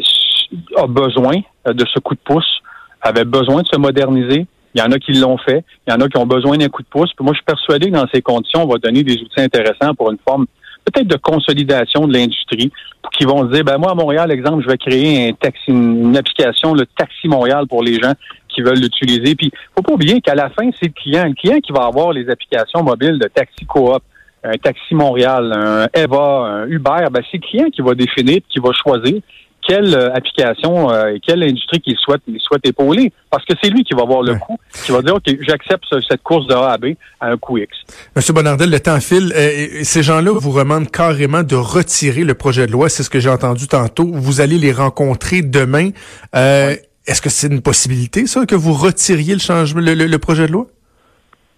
a 0.77 0.87
besoin 0.87 1.37
euh, 1.67 1.73
de 1.73 1.85
ce 1.93 1.99
coup 1.99 2.15
de 2.15 2.21
pouce, 2.25 2.61
avait 3.01 3.25
besoin 3.25 3.63
de 3.63 3.69
se 3.69 3.79
moderniser. 3.79 4.47
Il 4.75 4.81
y 4.81 4.83
en 4.83 4.91
a 4.91 4.99
qui 4.99 5.13
l'ont 5.13 5.39
fait. 5.39 5.65
Il 5.87 5.93
y 5.93 5.95
en 5.95 6.01
a 6.01 6.09
qui 6.09 6.17
ont 6.17 6.27
besoin 6.27 6.57
d'un 6.57 6.69
coup 6.69 6.83
de 6.83 6.89
pouce. 6.89 7.13
Puis 7.15 7.25
moi, 7.25 7.35
je 7.35 7.39
suis 7.39 7.45
persuadé 7.45 7.91
que 7.91 7.95
dans 7.95 8.07
ces 8.13 8.23
conditions, 8.23 8.63
on 8.63 8.67
va 8.67 8.79
donner 8.79 9.03
des 9.03 9.15
outils 9.15 9.41
intéressants 9.41 9.95
pour 9.95 10.11
une 10.11 10.19
forme 10.27 10.47
peut-être 10.85 11.07
de 11.07 11.17
consolidation 11.17 12.07
de 12.07 12.13
l'industrie, 12.13 12.73
qui 13.17 13.25
vont 13.25 13.47
se 13.47 13.53
dire, 13.53 13.65
ben 13.65 13.79
moi, 13.79 13.93
à 13.93 13.95
Montréal, 13.95 14.31
exemple, 14.31 14.63
je 14.63 14.69
vais 14.69 14.79
créer 14.79 15.29
un 15.29 15.33
taxi, 15.33 15.71
une 15.71 16.17
application, 16.17 16.75
le 16.75 16.87
Taxi 16.87 17.29
Montréal 17.29 17.67
pour 17.69 17.83
les 17.83 18.01
gens 18.01 18.15
qui 18.49 18.63
veulent 18.63 18.81
l'utiliser. 18.81 19.35
Puis, 19.35 19.51
faut 19.75 19.83
pas 19.83 19.93
oublier 19.93 20.21
qu'à 20.21 20.35
la 20.35 20.51
fin, 20.51 20.69
c'est 20.81 20.89
le 20.89 20.93
client. 20.93 21.25
Le 21.27 21.35
client 21.35 21.61
qui 21.61 21.73
va 21.73 21.85
avoir 21.85 22.13
les 22.13 22.29
applications 22.29 22.83
mobiles 22.83 23.19
de 23.19 23.29
Taxi 23.29 23.65
Coop, 23.67 24.03
un 24.45 24.57
Taxi 24.57 24.95
Montréal, 24.95 25.53
un 25.55 25.87
Eva, 25.95 26.65
un 26.65 26.67
Uber, 26.67 27.07
ben 27.11 27.23
c'est 27.31 27.39
le 27.39 27.47
client 27.47 27.71
qui 27.71 27.81
va 27.81 27.95
définir, 27.95 28.41
qui 28.49 28.59
va 28.59 28.71
choisir 28.73 29.21
quelle 29.67 29.95
euh, 29.95 30.13
application 30.15 30.91
euh, 30.91 31.15
et 31.15 31.21
quelle 31.21 31.43
industrie 31.43 31.81
qu'il 31.81 31.97
souhaite, 31.97 32.23
il 32.27 32.39
souhaite 32.41 32.67
épauler. 32.67 33.13
Parce 33.31 33.45
que 33.45 33.55
c'est 33.63 33.71
lui 33.71 33.85
qui 33.85 33.95
va 33.95 34.03
avoir 34.03 34.23
le 34.23 34.35
coût, 34.35 34.59
qui 34.85 34.93
va 34.93 35.03
dire, 35.03 35.15
OK, 35.15 35.25
j'accepte 35.41 35.85
cette 36.09 36.23
course 36.23 36.47
de 36.47 36.55
A 36.55 36.73
à 36.73 36.79
B 36.79 36.95
à 37.21 37.29
un 37.29 37.37
coût 37.37 37.59
X. 37.59 37.71
Monsieur 38.15 38.35
Bonardel, 38.35 38.71
le 38.71 38.81
temps 38.81 39.01
file. 39.01 39.33
Euh, 39.35 39.81
ces 39.83 40.03
gens-là 40.03 40.33
vous 40.33 40.59
demandent 40.59 40.91
carrément 40.91 41.43
de 41.43 41.57
retirer 41.57 42.25
le 42.25 42.35
projet 42.35 42.67
de 42.67 42.73
loi. 42.73 42.89
C'est 42.89 43.03
ce 43.03 43.11
que 43.11 43.21
j'ai 43.21 43.31
entendu 43.31 43.69
tantôt. 43.69 44.11
Vous 44.13 44.41
allez 44.41 44.59
les 44.59 44.73
rencontrer 44.73 45.43
demain. 45.43 45.91
Est-ce 46.35 47.21
que 47.21 47.31
c'est 47.31 47.49
une 47.49 47.63
possibilité, 47.63 48.27
ça, 48.27 48.47
que 48.47 48.55
vous 48.55 48.75
retiriez 48.75 49.35
le 49.35 49.41
changement, 49.41 49.81
le, 49.81 50.19
projet 50.19 50.47
de 50.47 50.53
loi? 50.53 50.67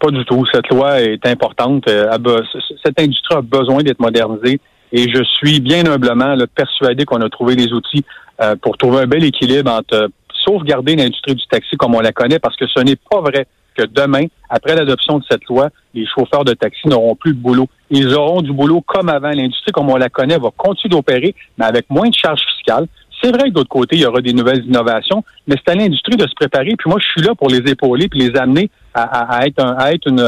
Pas 0.00 0.10
du 0.10 0.24
tout. 0.24 0.42
Cette 0.52 0.68
loi 0.68 1.02
est 1.02 1.26
importante. 1.26 1.84
Cette 1.86 2.98
industrie 2.98 3.36
a 3.36 3.42
besoin 3.42 3.82
d'être 3.82 4.00
modernisée. 4.00 4.58
Et 4.92 5.10
je 5.12 5.22
suis 5.22 5.60
bien 5.60 5.86
humblement 5.86 6.36
persuadé 6.54 7.04
qu'on 7.04 7.20
a 7.20 7.28
trouvé 7.28 7.56
les 7.56 7.72
outils 7.72 8.04
euh, 8.40 8.56
pour 8.56 8.76
trouver 8.76 9.02
un 9.02 9.06
bel 9.06 9.24
équilibre 9.24 9.70
entre 9.70 9.94
euh, 9.94 10.08
sauvegarder 10.44 10.96
l'industrie 10.96 11.34
du 11.34 11.46
taxi 11.46 11.76
comme 11.76 11.94
on 11.94 12.00
la 12.00 12.12
connaît, 12.12 12.38
parce 12.38 12.56
que 12.56 12.66
ce 12.66 12.80
n'est 12.80 12.96
pas 12.96 13.20
vrai 13.20 13.46
que 13.76 13.82
demain, 13.84 14.24
après 14.48 14.76
l'adoption 14.76 15.18
de 15.18 15.24
cette 15.28 15.44
loi, 15.46 15.68
les 15.94 16.06
chauffeurs 16.06 16.44
de 16.44 16.52
taxi 16.52 16.86
n'auront 16.86 17.16
plus 17.16 17.32
de 17.32 17.38
boulot. 17.38 17.66
Ils 17.90 18.14
auront 18.14 18.40
du 18.40 18.52
boulot 18.52 18.80
comme 18.82 19.08
avant. 19.08 19.30
L'industrie, 19.30 19.72
comme 19.72 19.90
on 19.90 19.96
la 19.96 20.08
connaît, 20.08 20.38
va 20.38 20.50
continuer 20.56 20.90
d'opérer, 20.90 21.34
mais 21.58 21.64
avec 21.64 21.90
moins 21.90 22.08
de 22.08 22.14
charges 22.14 22.42
fiscales. 22.54 22.86
C'est 23.22 23.32
vrai 23.32 23.48
que 23.48 23.54
d'autre 23.54 23.68
côté, 23.68 23.96
il 23.96 24.02
y 24.02 24.06
aura 24.06 24.20
des 24.20 24.32
nouvelles 24.32 24.64
innovations, 24.64 25.24
mais 25.46 25.56
c'est 25.56 25.72
à 25.72 25.74
l'industrie 25.74 26.16
de 26.16 26.26
se 26.26 26.34
préparer. 26.34 26.74
Puis 26.78 26.88
moi, 26.88 26.98
je 27.00 27.06
suis 27.06 27.22
là 27.22 27.34
pour 27.34 27.48
les 27.48 27.58
épauler 27.70 28.08
puis 28.08 28.20
les 28.20 28.36
amener 28.38 28.70
à, 28.94 29.46
être, 29.46 29.60
à 29.60 29.92
être 29.92 30.08
une, 30.08 30.20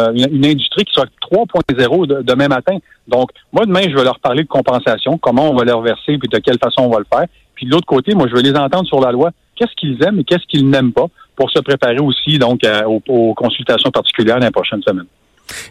industrie 0.45 0.85
qui 0.85 0.93
soit 0.93 1.09
3.0 1.31 2.23
demain 2.23 2.49
matin. 2.49 2.77
Donc, 3.07 3.31
moi, 3.53 3.65
demain, 3.65 3.83
je 3.83 3.95
vais 3.95 4.05
leur 4.05 4.19
parler 4.19 4.43
de 4.43 4.49
compensation, 4.49 5.19
comment 5.19 5.51
on 5.51 5.55
va 5.55 5.65
leur 5.65 5.81
verser, 5.83 6.19
puis 6.19 6.29
de 6.29 6.39
quelle 6.39 6.59
façon 6.59 6.83
on 6.83 6.91
va 6.91 6.99
le 6.99 7.07
faire. 7.11 7.27
Puis 7.55 7.67
de 7.67 7.71
l'autre 7.71 7.87
côté, 7.87 8.15
moi, 8.15 8.27
je 8.29 8.35
vais 8.35 8.43
les 8.43 8.57
entendre 8.57 8.87
sur 8.87 9.01
la 9.01 9.13
loi. 9.13 9.31
Qu'est-ce 9.55 9.75
qu'ils 9.77 10.03
aiment 10.05 10.19
et 10.19 10.25
qu'est-ce 10.25 10.47
qu'ils 10.47 10.69
n'aiment 10.69 10.93
pas 10.93 11.07
pour 11.37 11.51
se 11.51 11.61
préparer 11.61 11.99
aussi 12.01 12.39
donc 12.39 12.61
aux, 12.87 13.03
aux 13.09 13.35
consultations 13.35 13.91
particulières 13.91 14.39
dans 14.39 14.47
les 14.47 14.51
prochaines 14.51 14.83
semaines? 14.83 15.07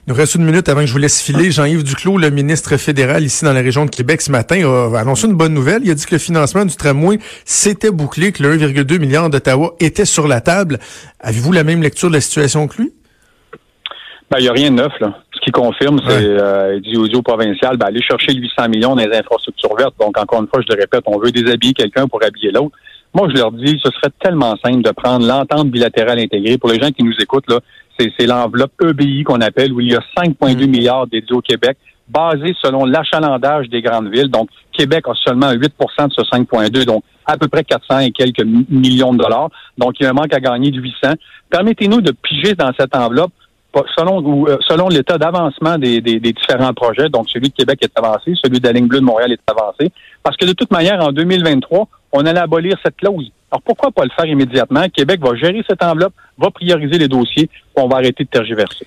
Il 0.08 0.10
nous 0.10 0.16
reste 0.16 0.36
une 0.36 0.46
minute 0.46 0.70
avant 0.70 0.82
que 0.82 0.88
je 0.88 0.94
vous 0.94 1.00
laisse 1.00 1.22
filer. 1.22 1.52
Jean-Yves 1.52 1.84
Duclos, 1.84 2.18
le 2.18 2.30
ministre 2.30 2.78
fédéral 2.78 3.24
ici 3.24 3.46
dans 3.46 3.54
la 3.54 3.62
région 3.62 3.86
de 3.86 3.90
Québec 3.90 4.22
ce 4.22 4.32
matin, 4.32 4.62
a 4.68 5.00
annoncé 5.00 5.28
une 5.28 5.36
bonne 5.36 5.54
nouvelle. 5.54 5.82
Il 5.84 5.92
a 5.92 5.94
dit 5.94 6.06
que 6.06 6.16
le 6.16 6.20
financement 6.20 6.66
du 6.66 6.76
tramway 6.76 7.20
s'était 7.44 7.92
bouclé, 7.92 8.32
que 8.32 8.44
le 8.44 8.58
1,2 8.58 9.00
milliard 9.00 9.30
d'Ottawa 9.30 9.76
était 9.80 10.06
sur 10.06 10.28
la 10.28 10.42
table. 10.42 10.80
Avez-vous 11.20 11.52
la 11.52 11.64
même 11.64 11.82
lecture 11.82 12.10
de 12.10 12.16
la 12.16 12.22
situation 12.22 12.68
que 12.68 12.82
lui? 12.82 12.94
Ben, 14.32 14.40
il 14.40 14.44
n'y 14.44 14.50
a 14.50 14.54
rien 14.54 14.72
de 14.72 14.76
neuf, 14.76 14.94
là. 15.00 15.20
Ce 15.34 15.40
qui 15.42 15.52
confirme, 15.52 16.00
c'est, 16.08 16.26
euh, 16.26 16.80
dit 16.80 16.98
audio 16.98 17.22
provincial, 17.22 17.78
ben, 17.78 17.88
aller 17.88 18.02
chercher 18.02 18.34
800 18.34 18.70
millions 18.70 18.96
dans 18.96 19.06
les 19.06 19.16
infrastructures 19.16 19.76
vertes. 19.76 19.94
Donc, 20.00 20.18
encore 20.18 20.42
une 20.42 20.48
fois, 20.48 20.62
je 20.68 20.74
le 20.74 20.82
répète, 20.82 21.04
on 21.06 21.20
veut 21.20 21.32
déshabiller 21.32 21.74
quelqu'un 21.74 22.08
pour 22.08 22.24
habiller 22.24 22.52
l'autre. 22.52 22.76
Moi, 23.14 23.30
je 23.30 23.38
leur 23.38 23.52
dis, 23.52 23.80
ce 23.82 23.90
serait 23.92 24.12
tellement 24.20 24.58
simple 24.58 24.82
de 24.82 24.92
prendre 24.92 25.26
l'entente 25.26 25.70
bilatérale 25.70 26.20
intégrée. 26.20 26.58
Pour 26.58 26.70
les 26.70 26.80
gens 26.80 26.90
qui 26.92 27.04
nous 27.04 27.14
écoutent, 27.20 27.50
là, 27.50 27.60
c'est 28.00 28.26
l'enveloppe 28.26 28.74
EBI 28.82 29.24
qu'on 29.24 29.42
appelle, 29.42 29.74
où 29.74 29.80
il 29.80 29.92
y 29.92 29.96
a 29.96 30.04
5,2 30.18 30.66
mm. 30.66 30.70
milliards 30.70 31.08
dédiés 31.08 31.36
au 31.36 31.42
Québec, 31.42 31.78
basé 32.08 32.54
selon 32.62 32.86
l'achalandage 32.86 33.70
des 33.70 33.82
grandes 33.82 34.10
villes. 34.10 34.30
Donc, 34.30 34.50
Québec 34.72 35.06
a 35.08 35.14
seulement 35.16 35.52
8% 35.52 36.08
de 36.08 36.14
ce 36.14 36.22
5,2, 36.22 36.86
donc 36.86 37.04
à 37.26 37.38
peu 37.38 37.48
près 37.48 37.64
400 37.64 38.00
et 38.00 38.12
quelques 38.12 38.46
millions 38.46 39.14
de 39.14 39.20
dollars. 39.20 39.50
Donc, 39.78 39.96
il 40.00 40.04
y 40.04 40.06
a 40.06 40.10
un 40.12 40.14
manque 40.14 40.34
à 40.34 40.40
gagner 40.40 40.72
de 40.72 40.80
800. 40.80 41.14
Permettez-nous 41.50 42.02
de 42.02 42.12
piger 42.12 42.54
dans 42.54 42.72
cette 42.78 42.96
enveloppe 42.96 43.32
selon, 43.98 44.48
euh, 44.48 44.58
selon 44.68 44.88
l'état 44.88 45.18
d'avancement 45.18 45.78
des, 45.78 46.02
des, 46.02 46.20
différents 46.20 46.74
projets. 46.74 47.10
Donc, 47.10 47.30
celui 47.30 47.50
de 47.50 47.54
Québec 47.54 47.80
est 47.82 47.98
avancé, 47.98 48.34
celui 48.42 48.60
de 48.60 48.68
la 48.68 48.74
ligne 48.74 48.88
bleue 48.88 49.00
de 49.00 49.06
Montréal 49.06 49.32
est 49.32 49.52
avancé. 49.52 49.92
Parce 50.24 50.38
que 50.38 50.46
de 50.46 50.54
toute 50.54 50.72
manière, 50.72 51.04
en 51.04 51.12
2023, 51.12 51.88
on 52.14 52.26
allait 52.26 52.40
abolir 52.40 52.78
cette 52.84 52.96
clause. 52.96 53.32
Alors 53.52 53.62
pourquoi 53.62 53.92
pas 53.92 54.04
le 54.04 54.10
faire 54.16 54.26
immédiatement? 54.26 54.88
Québec 54.90 55.22
va 55.22 55.36
gérer 55.36 55.64
cette 55.68 55.84
enveloppe, 55.84 56.14
va 56.38 56.52
prioriser 56.52 56.98
les 56.98 57.08
dossiers, 57.08 57.50
on 57.76 57.88
va 57.88 57.98
arrêter 57.98 58.24
de 58.24 58.30
tergiverser. 58.30 58.86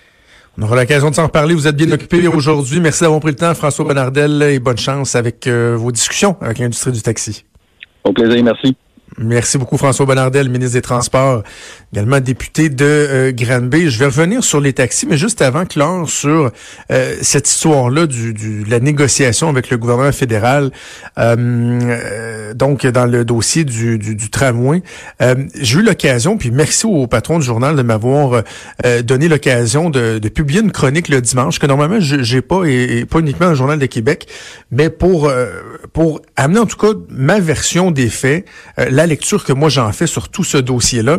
On 0.59 0.63
aura 0.63 0.75
l'occasion 0.75 1.11
de 1.11 1.15
s'en 1.15 1.25
reparler. 1.25 1.55
Vous 1.55 1.69
êtes 1.69 1.77
bien 1.77 1.91
occupé 1.93 2.27
aujourd'hui. 2.27 2.81
Merci 2.81 3.05
d'avoir 3.05 3.21
pris 3.21 3.31
le 3.31 3.37
temps, 3.37 3.55
François 3.55 3.85
Bonnardel, 3.85 4.43
et 4.43 4.59
bonne 4.59 4.79
chance 4.79 5.15
avec 5.15 5.47
euh, 5.47 5.77
vos 5.77 5.93
discussions 5.93 6.37
avec 6.41 6.59
l'industrie 6.59 6.91
du 6.91 7.01
taxi. 7.01 7.45
Au 8.03 8.13
plaisir, 8.13 8.43
merci. 8.43 8.77
Merci 9.17 9.59
beaucoup, 9.59 9.77
François 9.77 10.07
Bonnardel, 10.07 10.49
ministre 10.49 10.75
des 10.75 10.83
Transports. 10.83 11.43
Également 11.93 12.21
député 12.21 12.69
de 12.69 12.85
euh, 12.85 13.33
Granby. 13.33 13.91
Je 13.91 13.99
vais 13.99 14.07
revenir 14.07 14.45
sur 14.45 14.61
les 14.61 14.75
taxis, 14.75 15.07
mais 15.07 15.17
juste 15.17 15.41
avant, 15.41 15.65
Claire, 15.65 16.05
sur 16.07 16.51
euh, 16.91 17.17
cette 17.23 17.49
histoire-là 17.49 18.07
du, 18.07 18.35
du, 18.35 18.65
la 18.65 18.79
négociation 18.79 19.49
avec 19.49 19.71
le 19.71 19.79
gouvernement 19.79 20.13
fédéral, 20.13 20.71
euh, 21.19 22.53
donc 22.53 22.87
dans 22.87 23.07
le 23.07 23.25
dossier 23.25 23.65
du, 23.65 23.99
du, 23.99 24.15
du 24.15 24.31
tramway. 24.31 24.83
J'ai 25.55 25.79
eu 25.79 25.83
l'occasion, 25.83 26.37
puis 26.37 26.51
merci 26.51 26.87
au 26.87 27.07
patron 27.07 27.39
du 27.39 27.45
journal 27.45 27.77
de 27.77 27.83
m'avoir 27.83 28.43
donné 29.05 29.29
l'occasion 29.29 29.91
de, 29.91 30.19
de, 30.19 30.29
publier 30.29 30.61
une 30.61 30.73
chronique 30.73 31.09
le 31.09 31.21
dimanche, 31.21 31.59
que 31.59 31.67
normalement 31.67 31.99
j'ai 32.01 32.43
pas, 32.43 32.65
et, 32.65 33.05
pas 33.05 33.21
uniquement 33.21 33.49
le 33.49 33.55
Journal 33.55 33.79
de 33.79 33.87
Québec, 33.87 34.29
mais 34.71 34.91
pour, 34.91 35.31
pour 35.93 36.21
amener 36.37 36.61
en 36.61 36.67
tout 36.67 36.77
cas 36.77 36.93
ma 37.11 37.41
version 37.41 37.91
des 37.91 38.09
faits, 38.09 38.47
la 38.77 39.07
lecture 39.07 39.45
que 39.45 39.53
moi 39.53 39.69
j'en 39.69 39.93
fais 39.93 40.07
sur 40.07 40.29
tout 40.29 40.45
ce 40.45 40.59
dossier-là. 40.59 41.19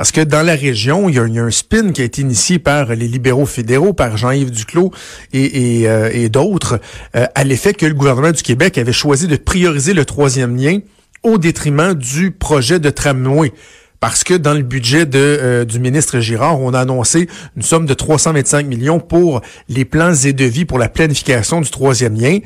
Parce 0.00 0.12
que 0.12 0.22
dans 0.22 0.40
la 0.40 0.54
région, 0.54 1.10
il 1.10 1.16
y, 1.16 1.18
a, 1.18 1.44
un 1.44 1.50
spin 1.50 1.92
qui 1.92 2.00
a 2.00 2.04
été 2.06 2.22
initié 2.22 2.58
par 2.58 2.86
les 2.86 3.06
libéraux 3.06 3.44
fédéraux, 3.44 3.92
par 3.92 4.16
Jean-Yves 4.16 4.50
Duclos 4.50 4.92
et, 5.34 5.82
euh, 5.84 6.26
d'autres, 6.30 6.80
euh, 7.14 7.26
à 7.34 7.44
l'effet 7.44 7.74
que 7.74 7.84
le 7.84 7.92
gouvernement 7.92 8.32
du 8.32 8.42
Québec 8.42 8.78
avait 8.78 8.94
choisi 8.94 9.26
de 9.26 9.36
prioriser 9.36 9.92
le 9.92 10.06
troisième 10.06 10.56
lien 10.56 10.78
au 11.22 11.36
détriment 11.36 11.92
du 11.92 12.30
projet 12.30 12.80
de 12.80 12.88
tramway. 12.88 13.52
Parce 14.00 14.24
que 14.24 14.32
dans 14.32 14.54
le 14.54 14.62
budget 14.62 15.06
euh, 15.14 15.66
du 15.66 15.78
ministre 15.78 16.18
Girard, 16.20 16.58
on 16.62 16.72
a 16.72 16.80
annoncé 16.80 17.28
une 17.54 17.62
somme 17.62 17.84
de 17.84 17.92
325 17.92 18.66
millions 18.66 19.00
pour 19.00 19.42
les 19.68 19.84
plans 19.84 20.14
et 20.14 20.32
devis 20.32 20.64
pour 20.64 20.78
la 20.78 20.88
planification 20.88 21.60
du 21.60 21.68
troisième 21.68 22.18
lien 22.18 22.38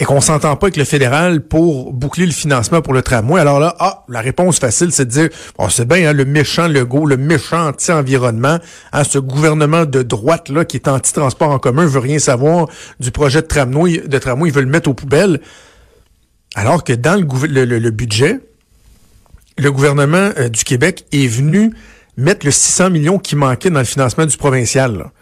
et 0.00 0.04
qu'on 0.04 0.20
s'entend 0.20 0.54
pas 0.54 0.66
avec 0.66 0.76
le 0.76 0.84
fédéral 0.84 1.40
pour 1.40 1.92
boucler 1.92 2.24
le 2.24 2.32
financement 2.32 2.82
pour 2.82 2.92
le 2.92 3.02
tramway, 3.02 3.40
alors 3.40 3.58
là, 3.58 3.74
ah, 3.80 4.04
la 4.08 4.20
réponse 4.20 4.60
facile, 4.60 4.92
c'est 4.92 5.06
de 5.06 5.10
dire, 5.10 5.28
bon, 5.58 5.68
c'est 5.68 5.88
bien, 5.88 6.08
hein, 6.08 6.12
le 6.12 6.24
méchant 6.24 6.68
Legault, 6.68 7.04
le 7.06 7.16
méchant 7.16 7.68
anti-environnement, 7.68 8.58
hein, 8.92 9.04
ce 9.04 9.18
gouvernement 9.18 9.86
de 9.86 10.02
droite 10.02 10.50
là 10.50 10.64
qui 10.64 10.76
est 10.76 10.86
anti-transport 10.86 11.50
en 11.50 11.58
commun 11.58 11.86
veut 11.86 11.98
rien 11.98 12.20
savoir 12.20 12.68
du 13.00 13.10
projet 13.10 13.42
de 13.42 13.46
tramway, 13.46 13.98
de 14.06 14.18
tramway, 14.18 14.50
il 14.50 14.54
veut 14.54 14.62
le 14.62 14.68
mettre 14.68 14.88
aux 14.88 14.94
poubelles. 14.94 15.40
Alors 16.54 16.84
que 16.84 16.92
dans 16.92 17.20
le, 17.20 17.64
le, 17.64 17.90
budget, 17.90 18.38
le 19.58 19.72
gouvernement 19.72 20.30
euh, 20.38 20.48
du 20.48 20.64
Québec 20.64 21.06
est 21.12 21.26
venu 21.26 21.72
mettre 22.16 22.46
le 22.46 22.52
600 22.52 22.90
millions 22.90 23.18
qui 23.18 23.36
manquait 23.36 23.70
dans 23.70 23.80
le 23.80 23.84
financement 23.84 24.26
du 24.26 24.36
provincial. 24.36 24.96
Là. 24.96 25.12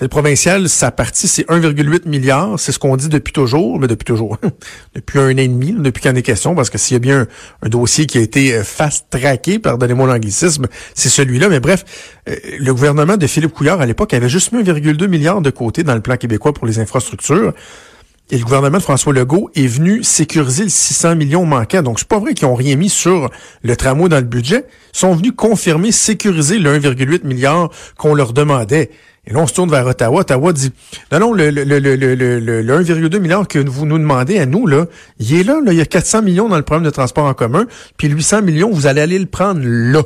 Le 0.00 0.08
provincial, 0.08 0.66
sa 0.70 0.90
partie, 0.90 1.28
c'est 1.28 1.46
1,8 1.48 2.08
milliard. 2.08 2.58
C'est 2.58 2.72
ce 2.72 2.78
qu'on 2.78 2.96
dit 2.96 3.10
depuis 3.10 3.34
toujours, 3.34 3.78
mais 3.78 3.86
depuis 3.86 4.06
toujours, 4.06 4.38
depuis 4.94 5.18
un 5.18 5.34
an 5.34 5.36
et 5.36 5.48
demi, 5.48 5.72
depuis 5.72 6.00
qu'il 6.00 6.10
en 6.10 6.14
est 6.14 6.22
question, 6.22 6.54
parce 6.54 6.70
que 6.70 6.78
s'il 6.78 6.94
y 6.94 6.96
a 6.96 7.00
bien 7.00 7.26
un, 7.62 7.68
dossier 7.68 8.06
qui 8.06 8.16
a 8.16 8.22
été 8.22 8.54
euh, 8.54 8.64
fast-tracké, 8.64 9.58
pardonnez-moi 9.58 10.06
l'anglicisme, 10.06 10.68
c'est 10.94 11.10
celui-là. 11.10 11.50
Mais 11.50 11.60
bref, 11.60 11.84
euh, 12.30 12.36
le 12.58 12.72
gouvernement 12.72 13.18
de 13.18 13.26
Philippe 13.26 13.52
Couillard, 13.52 13.82
à 13.82 13.86
l'époque, 13.86 14.14
avait 14.14 14.30
juste 14.30 14.52
mis 14.52 14.62
1,2 14.62 15.06
milliard 15.06 15.42
de 15.42 15.50
côté 15.50 15.82
dans 15.82 15.94
le 15.94 16.00
plan 16.00 16.16
québécois 16.16 16.54
pour 16.54 16.66
les 16.66 16.78
infrastructures. 16.78 17.52
Et 18.32 18.38
le 18.38 18.44
gouvernement 18.44 18.78
de 18.78 18.82
François 18.82 19.12
Legault 19.12 19.50
est 19.56 19.66
venu 19.66 20.04
sécuriser 20.04 20.62
le 20.62 20.70
600 20.70 21.16
millions 21.16 21.44
manquants. 21.44 21.82
Donc, 21.82 21.98
c'est 21.98 22.08
pas 22.08 22.20
vrai 22.20 22.32
qu'ils 22.32 22.46
ont 22.46 22.54
rien 22.54 22.76
mis 22.76 22.88
sur 22.88 23.28
le 23.62 23.76
tramway 23.76 24.08
dans 24.08 24.18
le 24.18 24.22
budget. 24.22 24.66
Ils 24.94 24.98
sont 24.98 25.14
venus 25.14 25.32
confirmer, 25.36 25.90
sécuriser 25.90 26.58
le 26.58 26.78
1,8 26.78 27.26
milliard 27.26 27.70
qu'on 27.98 28.14
leur 28.14 28.32
demandait. 28.32 28.90
Et 29.26 29.32
là, 29.32 29.40
on 29.40 29.46
se 29.46 29.52
tourne 29.52 29.70
vers 29.70 29.86
Ottawa. 29.86 30.20
Ottawa 30.20 30.52
dit, 30.52 30.72
non, 31.12 31.20
non, 31.20 31.32
le, 31.32 31.50
le, 31.50 31.64
le, 31.64 31.78
le, 31.78 32.82
1,2 32.82 33.18
milliard 33.18 33.46
que 33.46 33.58
vous 33.58 33.84
nous 33.84 33.98
demandez 33.98 34.38
à 34.38 34.46
nous, 34.46 34.66
là, 34.66 34.86
il 35.18 35.34
est 35.34 35.42
là, 35.42 35.60
là, 35.62 35.72
il 35.72 35.78
y 35.78 35.82
a 35.82 35.86
400 35.86 36.22
millions 36.22 36.48
dans 36.48 36.56
le 36.56 36.62
programme 36.62 36.84
de 36.84 36.90
transport 36.90 37.26
en 37.26 37.34
commun, 37.34 37.66
puis 37.98 38.08
800 38.08 38.42
millions, 38.42 38.70
vous 38.70 38.86
allez 38.86 39.02
aller 39.02 39.18
le 39.18 39.26
prendre 39.26 39.60
là, 39.62 40.02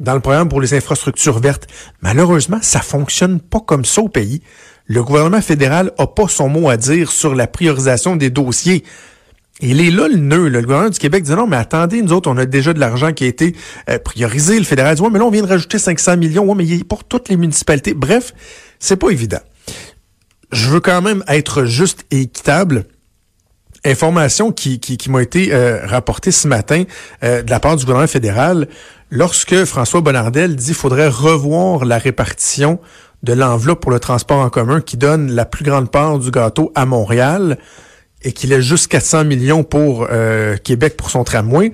dans 0.00 0.14
le 0.14 0.20
programme 0.20 0.48
pour 0.48 0.60
les 0.60 0.74
infrastructures 0.74 1.38
vertes. 1.38 1.66
Malheureusement, 2.02 2.58
ça 2.60 2.80
fonctionne 2.80 3.40
pas 3.40 3.60
comme 3.60 3.86
ça 3.86 4.02
au 4.02 4.08
pays. 4.08 4.42
Le 4.86 5.02
gouvernement 5.02 5.40
fédéral 5.40 5.92
a 5.98 6.06
pas 6.06 6.28
son 6.28 6.48
mot 6.48 6.68
à 6.68 6.76
dire 6.76 7.10
sur 7.10 7.34
la 7.34 7.46
priorisation 7.46 8.16
des 8.16 8.30
dossiers. 8.30 8.84
Il 9.60 9.80
est 9.80 9.90
là 9.90 10.08
le 10.08 10.16
nœud. 10.16 10.48
Le 10.48 10.60
gouvernement 10.60 10.90
du 10.90 10.98
Québec 10.98 11.24
dit 11.24 11.32
non, 11.32 11.46
mais 11.46 11.56
attendez, 11.56 12.02
nous 12.02 12.12
autres, 12.12 12.30
on 12.30 12.36
a 12.36 12.44
déjà 12.44 12.72
de 12.72 12.80
l'argent 12.80 13.12
qui 13.12 13.24
a 13.24 13.26
été 13.26 13.56
euh, 13.88 13.98
priorisé. 13.98 14.58
Le 14.58 14.64
fédéral 14.64 14.96
dit 14.96 15.02
ouais, 15.02 15.10
mais 15.10 15.18
là, 15.18 15.24
on 15.24 15.30
vient 15.30 15.42
de 15.42 15.48
rajouter 15.48 15.78
500 15.78 16.18
millions. 16.18 16.44
Ouais, 16.44 16.54
mais 16.54 16.64
il 16.64 16.80
est 16.80 16.84
pour 16.84 17.04
toutes 17.04 17.28
les 17.28 17.36
municipalités. 17.36 17.94
Bref, 17.94 18.34
c'est 18.78 18.96
pas 18.96 19.08
évident. 19.08 19.40
Je 20.52 20.68
veux 20.68 20.80
quand 20.80 21.00
même 21.00 21.24
être 21.26 21.64
juste 21.64 22.04
et 22.10 22.22
équitable. 22.22 22.84
Information 23.84 24.52
qui, 24.52 24.80
qui, 24.80 24.96
qui 24.96 25.10
m'a 25.10 25.22
été 25.22 25.54
euh, 25.54 25.86
rapportée 25.86 26.32
ce 26.32 26.48
matin 26.48 26.84
euh, 27.22 27.42
de 27.42 27.50
la 27.50 27.60
part 27.60 27.76
du 27.76 27.84
gouvernement 27.84 28.08
fédéral 28.08 28.68
lorsque 29.10 29.64
François 29.64 30.00
Bonnardel 30.00 30.56
dit 30.56 30.66
qu'il 30.66 30.74
faudrait 30.74 31.08
revoir 31.08 31.84
la 31.84 31.98
répartition 31.98 32.80
de 33.22 33.32
l'enveloppe 33.32 33.80
pour 33.80 33.92
le 33.92 34.00
transport 34.00 34.38
en 34.38 34.50
commun 34.50 34.80
qui 34.80 34.96
donne 34.96 35.30
la 35.30 35.44
plus 35.44 35.64
grande 35.64 35.90
part 35.90 36.18
du 36.18 36.30
gâteau 36.30 36.72
à 36.74 36.84
Montréal 36.84 37.58
et 38.22 38.32
qu'il 38.32 38.52
ait 38.52 38.62
juste 38.62 38.88
400 38.88 39.24
millions 39.24 39.64
pour 39.64 40.08
euh, 40.10 40.56
Québec 40.56 40.96
pour 40.96 41.10
son 41.10 41.24
tramway, 41.24 41.72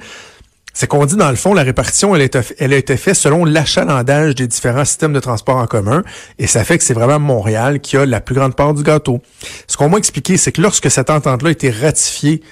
c'est 0.74 0.86
qu'on 0.86 1.04
dit 1.04 1.16
dans 1.16 1.30
le 1.30 1.36
fond, 1.36 1.52
la 1.52 1.62
répartition, 1.62 2.16
elle, 2.16 2.28
elle 2.58 2.72
a 2.72 2.76
été 2.76 2.96
faite 2.96 3.14
selon 3.14 3.44
l'achalandage 3.44 4.34
des 4.34 4.46
différents 4.46 4.84
systèmes 4.84 5.12
de 5.12 5.20
transport 5.20 5.56
en 5.56 5.66
commun, 5.66 6.02
et 6.38 6.46
ça 6.46 6.64
fait 6.64 6.78
que 6.78 6.84
c'est 6.84 6.94
vraiment 6.94 7.18
Montréal 7.18 7.80
qui 7.80 7.96
a 7.96 8.06
la 8.06 8.20
plus 8.20 8.34
grande 8.34 8.56
part 8.56 8.72
du 8.72 8.82
gâteau. 8.82 9.20
Ce 9.66 9.76
qu'on 9.76 9.90
m'a 9.90 9.98
expliqué, 9.98 10.36
c'est 10.36 10.52
que 10.52 10.62
lorsque 10.62 10.90
cette 10.90 11.10
entente-là 11.10 11.48
a 11.48 11.52
été 11.52 11.70
ratifiée 11.70 12.42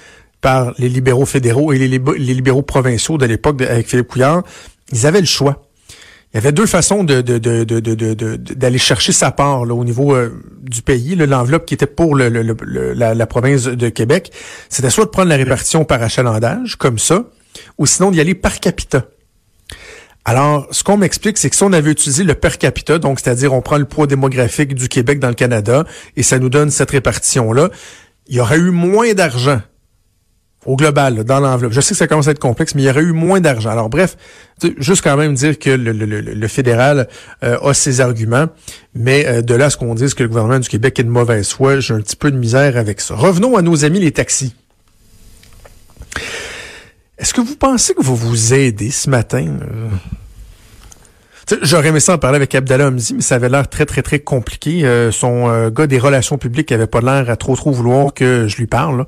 par 0.41 0.73
les 0.79 0.89
libéraux 0.89 1.27
fédéraux 1.27 1.73
et 1.73 1.79
les, 1.79 1.89
les 1.89 2.35
libéraux 2.35 2.63
provinciaux 2.63 3.19
de 3.19 3.27
l'époque 3.27 3.61
avec 3.63 3.89
Philippe 3.89 4.09
Couillard, 4.09 4.43
ils 4.93 5.07
avaient 5.07 5.21
le 5.21 5.27
choix 5.27 5.63
il 6.33 6.37
y 6.37 6.39
avait 6.39 6.53
deux 6.53 6.67
façons 6.67 7.03
de, 7.03 7.23
de, 7.23 7.39
de, 7.39 7.65
de, 7.65 8.37
d'aller 8.37 8.79
chercher 8.79 9.11
sa 9.13 9.33
part 9.33 9.65
là, 9.65 9.75
au 9.75 9.85
niveau 9.85 10.15
euh, 10.15 10.31
du 10.63 10.81
pays, 10.81 11.17
l'enveloppe 11.17 11.67
qui 11.67 11.75
était 11.75 11.87
pour 11.87 12.15
le, 12.15 12.29
la, 12.29 13.27
province 13.27 13.65
de 13.65 13.89
Québec. 13.89 14.31
C'était 14.69 14.91
soit 14.91 15.07
de 15.07 15.11
prendre 15.11 15.29
la 15.29 15.37
répartition 15.37 15.85
par 15.85 16.01
achalandage, 16.03 16.77
comme 16.77 17.01
ça, 17.01 17.25
ou 17.79 17.87
sinon 17.87 18.13
d'y 18.13 18.21
aller 18.21 18.37
par 18.37 18.61
capita. 18.61 19.07
Alors, 20.25 20.69
ce 20.71 20.85
qu'on 20.85 20.99
m'explique, 20.99 21.37
c'est 21.37 21.51
que 21.51 21.57
si 21.57 21.65
on 21.65 21.73
avait 21.73 21.91
utilisé 21.91 22.23
le 22.23 22.35
per 22.35 22.59
capita, 22.59 22.99
donc 22.99 23.19
c'est-à-dire 23.19 23.53
on 23.53 23.63
prend 23.63 23.79
le 23.79 23.87
poids 23.87 24.07
démographique 24.07 24.75
du 24.75 24.89
Québec 24.89 25.19
dans 25.19 25.29
le 25.29 25.35
Canada, 25.35 25.85
et 26.17 26.23
ça 26.23 26.39
nous 26.39 26.49
donne 26.51 26.71
cette 26.71 26.93
répartition-là, 26.93 27.71
il 28.29 28.37
y 28.37 28.41
aurait 28.41 28.59
eu 28.59 28.71
moins 28.71 29.15
d'argent 29.15 29.61
au 30.67 30.77
global, 30.77 31.25
dans 31.25 31.41
l'enveloppe. 31.41 31.73
Je 31.73 31.81
sais 31.81 31.91
que 31.91 31.99
ça 31.99 32.07
commence 32.07 32.29
à 32.29 32.33
être 32.33 32.39
complexe, 32.39 32.75
mais 32.75 32.83
il 32.83 32.87
y 32.87 32.91
aurait 32.91 33.03
eu 33.03 33.13
moins 33.13 33.41
d'argent. 33.41 33.71
Alors 33.71 33.89
bref, 33.89 34.17
juste 34.79 35.03
quand 35.03 35.17
même 35.17 35.35
dire 35.35 35.59
que 35.59 35.71
le, 35.71 36.49
fédéral 36.49 37.09
euh, 37.43 37.59
a 37.61 37.73
ses 37.73 38.01
arguments, 38.01 38.47
mais 38.95 39.27
euh, 39.27 39.43
de 39.43 39.55
là 39.55 39.67
à 39.67 39.71
ce 39.71 39.79
qu'on 39.79 39.95
dise 39.95 40.13
que 40.13 40.23
le 40.23 40.29
gouvernement 40.29 40.59
du 40.59 40.69
Québec 40.69 40.99
est 40.99 41.05
de 41.05 41.09
mauvaise 41.09 41.49
foi, 41.51 41.81
j'ai 41.81 41.95
un 41.95 42.01
petit 42.01 42.17
peu 42.17 42.31
de 42.31 42.37
misère 42.37 42.77
avec 42.77 43.01
ça. 43.01 43.15
Revenons 43.15 43.57
à 43.57 43.63
nos 43.63 43.85
amis 43.85 44.01
les 44.01 44.13
taxis. 44.13 44.55
Est-ce 47.17 47.33
que 47.33 47.41
vous 47.41 47.57
pensez 47.57 47.95
que 47.95 48.03
vous 48.03 48.17
vous 48.17 48.53
aidez 48.53 48.91
ce 48.91 49.09
matin? 49.09 49.47
Euh? 49.63 49.89
J'aurais 51.63 51.89
aimé 51.89 52.01
ça 52.01 52.15
en 52.15 52.19
parler 52.19 52.37
avec 52.37 52.55
Abdallah 52.55 52.89
Hamzi, 52.89 53.15
mais 53.15 53.23
ça 53.23 53.35
avait 53.35 53.49
l'air 53.49 53.69
très, 53.69 53.85
très, 53.85 54.03
très 54.03 54.21
compliqué. 54.21 55.09
son 55.11 55.69
gars 55.71 55.89
des 55.89 55.99
relations 55.99 56.39
publiques 56.39 56.71
avait 56.71 56.87
pas 56.87 57.01
l'air 57.01 57.29
à 57.29 57.35
trop, 57.35 57.57
trop 57.57 57.73
vouloir 57.73 58.15
que 58.15 58.47
je 58.47 58.57
lui 58.57 58.69
parle 58.69 59.05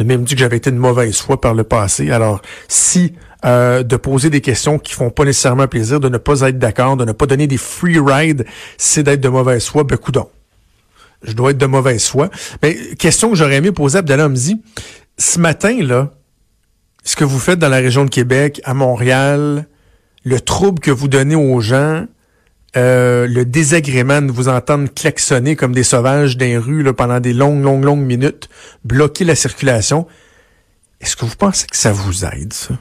a 0.00 0.04
même 0.04 0.24
dit 0.24 0.34
que 0.34 0.40
j'avais 0.40 0.56
été 0.56 0.70
de 0.70 0.76
mauvaise 0.76 1.18
foi 1.18 1.40
par 1.40 1.54
le 1.54 1.64
passé. 1.64 2.10
Alors, 2.10 2.40
si 2.68 3.14
euh, 3.44 3.82
de 3.82 3.96
poser 3.96 4.28
des 4.30 4.40
questions 4.40 4.78
qui 4.78 4.92
font 4.92 5.10
pas 5.10 5.24
nécessairement 5.24 5.66
plaisir, 5.66 5.98
de 5.98 6.08
ne 6.08 6.18
pas 6.18 6.42
être 6.42 6.58
d'accord, 6.58 6.96
de 6.96 7.04
ne 7.04 7.12
pas 7.12 7.26
donner 7.26 7.46
des 7.46 7.56
free 7.56 7.98
rides, 7.98 8.44
c'est 8.76 9.02
d'être 9.02 9.20
de 9.20 9.28
mauvaise 9.28 9.66
foi, 9.66 9.84
ben 9.84 9.96
coudon. 9.96 10.28
Je 11.22 11.32
dois 11.32 11.50
être 11.50 11.58
de 11.58 11.66
mauvaise 11.66 12.06
foi. 12.06 12.30
Mais 12.62 12.76
question 12.98 13.30
que 13.30 13.36
j'aurais 13.36 13.56
aimé 13.56 13.72
poser 13.72 13.96
à 13.96 14.00
Abdallah 14.00 14.28
dit, 14.28 14.60
ce 15.18 15.38
matin, 15.38 15.82
là, 15.82 16.10
ce 17.04 17.16
que 17.16 17.24
vous 17.24 17.38
faites 17.38 17.58
dans 17.58 17.68
la 17.68 17.78
région 17.78 18.04
de 18.04 18.10
Québec, 18.10 18.60
à 18.64 18.74
Montréal, 18.74 19.66
le 20.24 20.40
trouble 20.40 20.80
que 20.80 20.90
vous 20.90 21.08
donnez 21.08 21.34
aux 21.34 21.60
gens, 21.60 22.04
euh, 22.76 23.26
le 23.26 23.44
désagrément 23.44 24.22
de 24.22 24.30
vous 24.30 24.48
entendre 24.48 24.88
klaxonner 24.94 25.56
comme 25.56 25.74
des 25.74 25.82
sauvages 25.82 26.36
dans 26.36 26.46
les 26.46 26.58
rues 26.58 26.82
là, 26.82 26.92
pendant 26.92 27.18
des 27.18 27.32
longues, 27.32 27.62
longues, 27.62 27.84
longues 27.84 28.04
minutes, 28.04 28.48
bloquer 28.84 29.24
la 29.24 29.34
circulation. 29.34 30.06
Est-ce 31.00 31.16
que 31.16 31.24
vous 31.24 31.36
pensez 31.36 31.66
que 31.66 31.76
ça 31.76 31.92
vous 31.92 32.24
aide, 32.24 32.52
ça? 32.52 32.74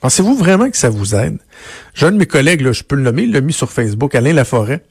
Pensez-vous 0.00 0.36
vraiment 0.36 0.70
que 0.70 0.76
ça 0.76 0.90
vous 0.90 1.14
aide? 1.14 1.38
J'ai 1.92 2.06
un 2.06 2.12
de 2.12 2.16
mes 2.16 2.26
collègues, 2.26 2.60
là, 2.60 2.72
je 2.72 2.84
peux 2.84 2.96
le 2.96 3.02
nommer, 3.02 3.24
il 3.24 3.32
l'a 3.32 3.40
mis 3.40 3.52
sur 3.52 3.70
Facebook, 3.70 4.14
Alain 4.14 4.32
Laforêt. 4.32 4.82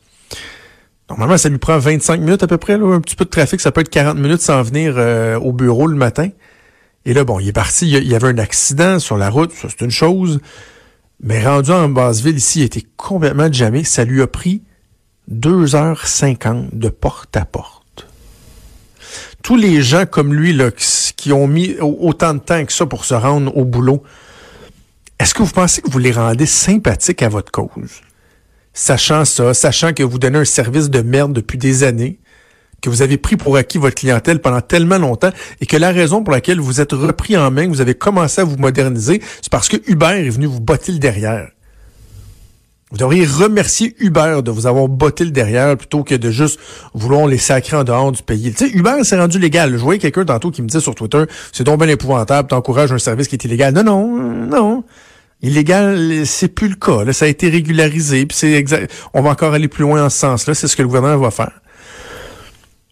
Normalement, 1.09 1.37
ça 1.37 1.47
lui 1.47 1.57
prend 1.57 1.77
25 1.79 2.19
minutes 2.19 2.43
à 2.43 2.47
peu 2.47 2.57
près, 2.57 2.77
là, 2.77 2.85
un 2.93 2.99
petit 2.99 3.15
peu 3.15 3.23
de 3.23 3.29
trafic, 3.29 3.61
ça 3.61 3.71
peut 3.71 3.81
être 3.81 3.89
40 3.89 4.17
minutes 4.17 4.41
sans 4.41 4.61
venir 4.61 4.95
euh, 4.97 5.39
au 5.39 5.53
bureau 5.53 5.87
le 5.87 5.95
matin. 5.95 6.29
Et 7.05 7.13
là, 7.13 7.23
bon, 7.23 7.39
il 7.39 7.47
est 7.47 7.53
parti, 7.53 7.89
il 7.89 8.07
y 8.07 8.15
avait 8.15 8.27
un 8.27 8.37
accident 8.37 8.99
sur 8.99 9.17
la 9.17 9.29
route, 9.29 9.53
ça 9.53 9.69
c'est 9.69 9.83
une 9.83 9.91
chose. 9.91 10.41
Mais 11.21 11.43
rendu 11.45 11.71
en 11.71 11.89
Basseville, 11.89 12.38
ici, 12.38 12.59
il 12.59 12.63
était 12.65 12.86
complètement 12.95 13.51
jamais. 13.51 13.83
Ça 13.83 14.05
lui 14.05 14.21
a 14.21 14.27
pris 14.27 14.62
2h50 15.31 16.69
de 16.74 16.89
porte 16.89 17.36
à 17.36 17.45
porte. 17.45 18.07
Tous 19.43 19.55
les 19.55 19.81
gens 19.81 20.05
comme 20.05 20.33
lui, 20.33 20.53
là, 20.53 20.69
qui 21.15 21.31
ont 21.31 21.47
mis 21.47 21.75
autant 21.79 22.33
de 22.33 22.39
temps 22.39 22.63
que 22.65 22.74
ça 22.74 22.86
pour 22.86 23.05
se 23.05 23.13
rendre 23.13 23.55
au 23.57 23.65
boulot, 23.65 24.03
est-ce 25.19 25.33
que 25.33 25.41
vous 25.41 25.51
pensez 25.51 25.81
que 25.81 25.89
vous 25.89 26.00
les 26.00 26.12
rendez 26.12 26.45
sympathiques 26.45 27.24
à 27.24 27.29
votre 27.29 27.51
cause? 27.51 28.01
Sachant 28.74 29.25
ça, 29.25 29.55
sachant 29.55 29.93
que 29.93 30.03
vous 30.03 30.19
donnez 30.19 30.38
un 30.38 30.45
service 30.45 30.89
de 30.91 31.01
merde 31.01 31.33
depuis 31.33 31.57
des 31.57 31.83
années, 31.83 32.19
que 32.81 32.89
vous 32.89 33.01
avez 33.01 33.17
pris 33.17 33.38
pour 33.38 33.57
acquis 33.57 33.77
votre 33.77 33.96
clientèle 33.96 34.39
pendant 34.39 34.62
tellement 34.62 34.98
longtemps 34.98 35.31
et 35.62 35.65
que 35.65 35.77
la 35.77 35.91
raison 35.91 36.24
pour 36.24 36.31
laquelle 36.31 36.60
vous 36.60 36.79
êtes 36.81 36.91
repris 36.91 37.38
en 37.38 37.51
main, 37.51 37.65
que 37.65 37.72
vous 37.72 37.81
avez 37.81 37.96
commencé 37.96 38.41
à 38.41 38.43
vous 38.43 38.57
moderniser, 38.57 39.22
c'est 39.41 39.51
parce 39.51 39.67
que 39.67 39.77
Uber 39.88 40.25
est 40.25 40.29
venu 40.29 40.46
vous 40.46 40.62
botter 40.62 40.91
le 40.91 41.00
derrière. 41.00 41.50
Vous 42.89 42.98
devriez 42.98 43.25
remercier 43.25 43.96
Uber 44.00 44.39
de 44.41 44.50
vous 44.50 44.65
avoir 44.65 44.88
botté 44.88 45.25
le 45.25 45.31
derrière 45.31 45.75
plutôt 45.75 46.05
que 46.05 46.15
de 46.15 46.31
juste 46.31 46.57
vouloir 46.93 47.27
les 47.27 47.38
sacrer 47.38 47.75
en 47.75 47.84
dehors 47.84 48.13
du 48.13 48.24
pays. 48.24 48.53
Tu 48.53 48.69
sais, 48.69 48.74
Uber 48.74 49.03
s'est 49.03 49.19
rendu 49.19 49.39
légal. 49.39 49.72
Je 49.72 49.77
voyais 49.84 50.00
quelqu'un 50.00 50.24
tantôt 50.24 50.51
qui 50.51 50.62
me 50.62 50.67
disait 50.67 50.79
sur 50.79 50.96
Twitter, 50.96 51.24
c'est 51.51 51.65
donc 51.65 51.79
bien 51.79 51.89
épouvantable, 51.89 52.48
t'encourages 52.48 52.93
un 52.93 52.98
service 52.98 53.27
qui 53.27 53.36
est 53.36 53.43
illégal. 53.43 53.74
Non, 53.74 53.84
non, 53.84 54.07
non. 54.48 54.84
Illégal, 55.41 56.25
c'est 56.25 56.48
plus 56.48 56.69
le 56.69 56.75
cas. 56.75 57.03
Là, 57.03 57.12
ça 57.12 57.25
a 57.25 57.27
été 57.27 57.50
régularisé. 57.50 58.25
Puis 58.25 58.38
c'est 58.38 58.53
exact. 58.53 58.91
On 59.13 59.22
va 59.22 59.31
encore 59.31 59.53
aller 59.53 59.67
plus 59.67 59.84
loin 59.84 60.05
en 60.05 60.10
ce 60.10 60.19
sens-là. 60.19 60.53
C'est 60.53 60.69
ce 60.69 60.75
que 60.77 60.81
le 60.81 60.88
gouvernement 60.88 61.17
va 61.17 61.29
faire. 61.29 61.60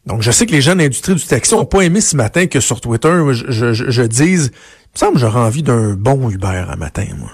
Donc, 0.05 0.21
je 0.21 0.31
sais 0.31 0.45
que 0.45 0.51
les 0.51 0.61
gens 0.61 0.75
de 0.75 0.81
l'industrie 0.81 1.15
du 1.15 1.25
taxi 1.25 1.55
n'ont 1.55 1.65
pas 1.65 1.81
aimé 1.81 1.99
ce 1.99 2.15
matin 2.15 2.45
que 2.47 2.59
sur 2.59 2.79
Twitter, 2.79 3.11
je, 3.31 3.49
je, 3.49 3.73
je, 3.73 4.01
dise, 4.03 4.51
il 4.53 4.89
me 4.93 4.99
semble 4.99 5.13
que 5.13 5.19
j'aurais 5.19 5.39
envie 5.39 5.63
d'un 5.63 5.93
bon 5.93 6.29
Uber 6.29 6.65
un 6.69 6.75
matin, 6.75 7.07
moi. 7.17 7.31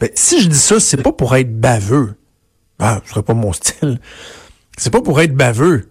Ben, 0.00 0.10
si 0.14 0.42
je 0.42 0.48
dis 0.48 0.58
ça, 0.58 0.80
c'est 0.80 1.02
pas 1.02 1.12
pour 1.12 1.34
être 1.36 1.58
baveux. 1.58 2.14
Ah, 2.78 3.00
ce 3.04 3.10
serait 3.10 3.22
pas 3.22 3.34
mon 3.34 3.52
style. 3.52 4.00
C'est 4.76 4.90
pas 4.90 5.02
pour 5.02 5.20
être 5.20 5.34
baveux. 5.34 5.90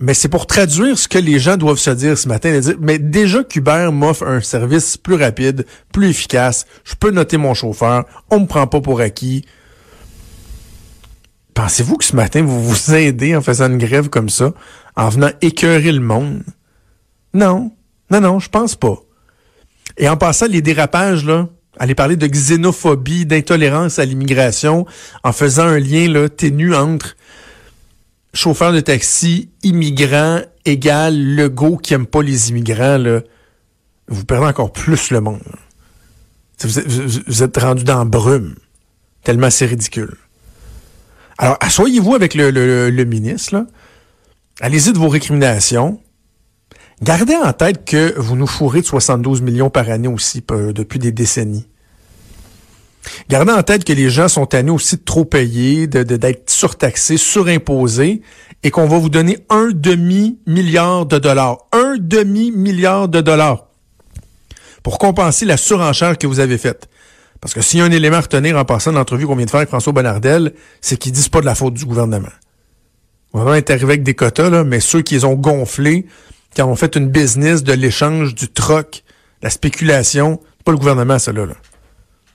Mais 0.00 0.14
c'est 0.14 0.28
pour 0.28 0.46
traduire 0.46 0.96
ce 0.96 1.08
que 1.08 1.18
les 1.18 1.40
gens 1.40 1.56
doivent 1.56 1.78
se 1.78 1.90
dire 1.90 2.16
ce 2.16 2.28
matin. 2.28 2.60
mais 2.78 3.00
déjà 3.00 3.42
qu'Uber 3.42 3.90
m'offre 3.92 4.24
un 4.24 4.40
service 4.40 4.96
plus 4.96 5.16
rapide, 5.16 5.66
plus 5.92 6.10
efficace. 6.10 6.66
Je 6.84 6.94
peux 6.94 7.10
noter 7.10 7.36
mon 7.36 7.54
chauffeur. 7.54 8.04
On 8.30 8.40
me 8.40 8.46
prend 8.46 8.68
pas 8.68 8.80
pour 8.80 9.00
acquis. 9.00 9.44
Pensez-vous 11.58 11.96
que 11.96 12.04
ce 12.04 12.14
matin, 12.14 12.44
vous 12.44 12.62
vous 12.62 12.94
aidez 12.94 13.34
en 13.34 13.42
faisant 13.42 13.66
une 13.66 13.78
grève 13.78 14.10
comme 14.10 14.28
ça, 14.28 14.54
en 14.94 15.08
venant 15.08 15.30
écœurer 15.40 15.90
le 15.90 15.98
monde? 15.98 16.44
Non. 17.34 17.72
Non, 18.12 18.20
non, 18.20 18.38
je 18.38 18.48
pense 18.48 18.76
pas. 18.76 18.94
Et 19.96 20.08
en 20.08 20.16
passant, 20.16 20.46
les 20.46 20.62
dérapages, 20.62 21.24
là, 21.24 21.48
aller 21.76 21.96
parler 21.96 22.14
de 22.14 22.28
xénophobie, 22.28 23.26
d'intolérance 23.26 23.98
à 23.98 24.04
l'immigration, 24.04 24.86
en 25.24 25.32
faisant 25.32 25.64
un 25.64 25.80
lien 25.80 26.06
là, 26.08 26.28
ténu 26.28 26.76
entre 26.76 27.16
chauffeur 28.32 28.72
de 28.72 28.78
taxi, 28.78 29.50
immigrant, 29.64 30.40
égal 30.64 31.48
go 31.48 31.76
qui 31.76 31.92
aime 31.92 32.06
pas 32.06 32.22
les 32.22 32.50
immigrants, 32.50 32.98
là, 32.98 33.22
vous 34.06 34.24
perdez 34.24 34.46
encore 34.46 34.72
plus 34.72 35.10
le 35.10 35.20
monde. 35.20 35.42
Vous 36.60 37.42
êtes, 37.42 37.56
rendu 37.56 37.82
dans 37.82 38.06
brume, 38.06 38.54
tellement 39.24 39.50
c'est 39.50 39.66
ridicule. 39.66 40.16
Alors, 41.38 41.56
asseyez-vous 41.60 42.14
avec 42.14 42.34
le, 42.34 43.04
ministre, 43.04 43.64
allez-y 44.60 44.92
de 44.92 44.98
vos 44.98 45.08
récriminations, 45.08 46.00
Gardez 47.00 47.36
en 47.36 47.52
tête 47.52 47.84
que 47.84 48.18
vous 48.18 48.34
nous 48.34 48.48
fourrez 48.48 48.80
de 48.80 48.86
72 48.86 49.40
millions 49.40 49.70
par 49.70 49.88
année 49.88 50.08
aussi 50.08 50.42
depuis 50.48 50.98
des 50.98 51.12
décennies. 51.12 51.68
Gardez 53.28 53.52
en 53.52 53.62
tête 53.62 53.84
que 53.84 53.92
les 53.92 54.10
gens 54.10 54.26
sont 54.26 54.46
tannés 54.46 54.72
aussi 54.72 54.96
de 54.96 55.04
trop 55.04 55.24
payer, 55.24 55.86
d'être 55.86 56.50
surtaxés, 56.50 57.16
surimposés, 57.16 58.20
et 58.64 58.72
qu'on 58.72 58.88
va 58.88 58.98
vous 58.98 59.10
donner 59.10 59.38
un 59.48 59.70
demi-milliard 59.72 61.06
de 61.06 61.18
dollars. 61.18 61.58
Un 61.70 61.98
demi-milliard 61.98 63.08
de 63.08 63.20
dollars 63.20 63.68
pour 64.82 64.98
compenser 64.98 65.44
la 65.44 65.56
surenchère 65.56 66.18
que 66.18 66.26
vous 66.26 66.40
avez 66.40 66.58
faite. 66.58 66.88
Parce 67.40 67.54
que 67.54 67.60
s'il 67.60 67.78
y 67.78 67.82
a 67.82 67.84
un 67.84 67.90
élément 67.90 68.16
à 68.16 68.20
retenir 68.22 68.56
en 68.56 68.64
passant 68.64 68.92
l'entrevue 68.92 69.26
qu'on 69.26 69.36
vient 69.36 69.46
de 69.46 69.50
faire 69.50 69.58
avec 69.58 69.68
François 69.68 69.92
Bonnardel, 69.92 70.54
c'est 70.80 70.96
qu'ils 70.96 71.12
disent 71.12 71.28
pas 71.28 71.40
de 71.40 71.46
la 71.46 71.54
faute 71.54 71.74
du 71.74 71.84
gouvernement. 71.84 72.28
On 73.32 73.44
va 73.44 73.58
être 73.58 73.70
arrivé 73.70 73.84
avec 73.84 74.02
des 74.02 74.14
quotas, 74.14 74.50
là, 74.50 74.64
mais 74.64 74.80
ceux 74.80 75.02
qui 75.02 75.14
les 75.14 75.24
ont 75.24 75.34
gonflés, 75.34 76.06
qui 76.54 76.62
ont 76.62 76.74
fait 76.76 76.96
une 76.96 77.08
business 77.08 77.62
de 77.62 77.72
l'échange, 77.72 78.34
du 78.34 78.48
troc, 78.48 79.04
la 79.42 79.50
spéculation. 79.50 80.40
C'est 80.56 80.64
pas 80.64 80.72
le 80.72 80.78
gouvernement, 80.78 81.18
ça, 81.18 81.32
là. 81.32 81.46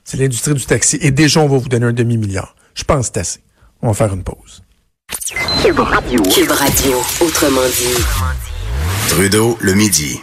C'est 0.05 0.17
l'industrie 0.17 0.53
du 0.53 0.65
taxi. 0.65 0.97
Et 1.01 1.11
déjà, 1.11 1.39
on 1.39 1.47
va 1.47 1.57
vous 1.57 1.69
donner 1.69 1.85
un 1.85 1.93
demi-milliard. 1.93 2.55
Je 2.75 2.83
pense 2.83 3.09
que 3.09 3.13
c'est 3.15 3.19
assez. 3.19 3.39
On 3.81 3.87
va 3.87 3.93
faire 3.93 4.13
une 4.13 4.23
pause. 4.23 4.63
Cube 5.61 5.79
Radio. 5.79 6.21
Cube 6.23 6.51
Radio, 6.51 6.97
autrement 7.21 7.61
dit. 7.77 8.03
Trudeau, 9.09 9.57
le 9.61 9.73
midi. 9.73 10.19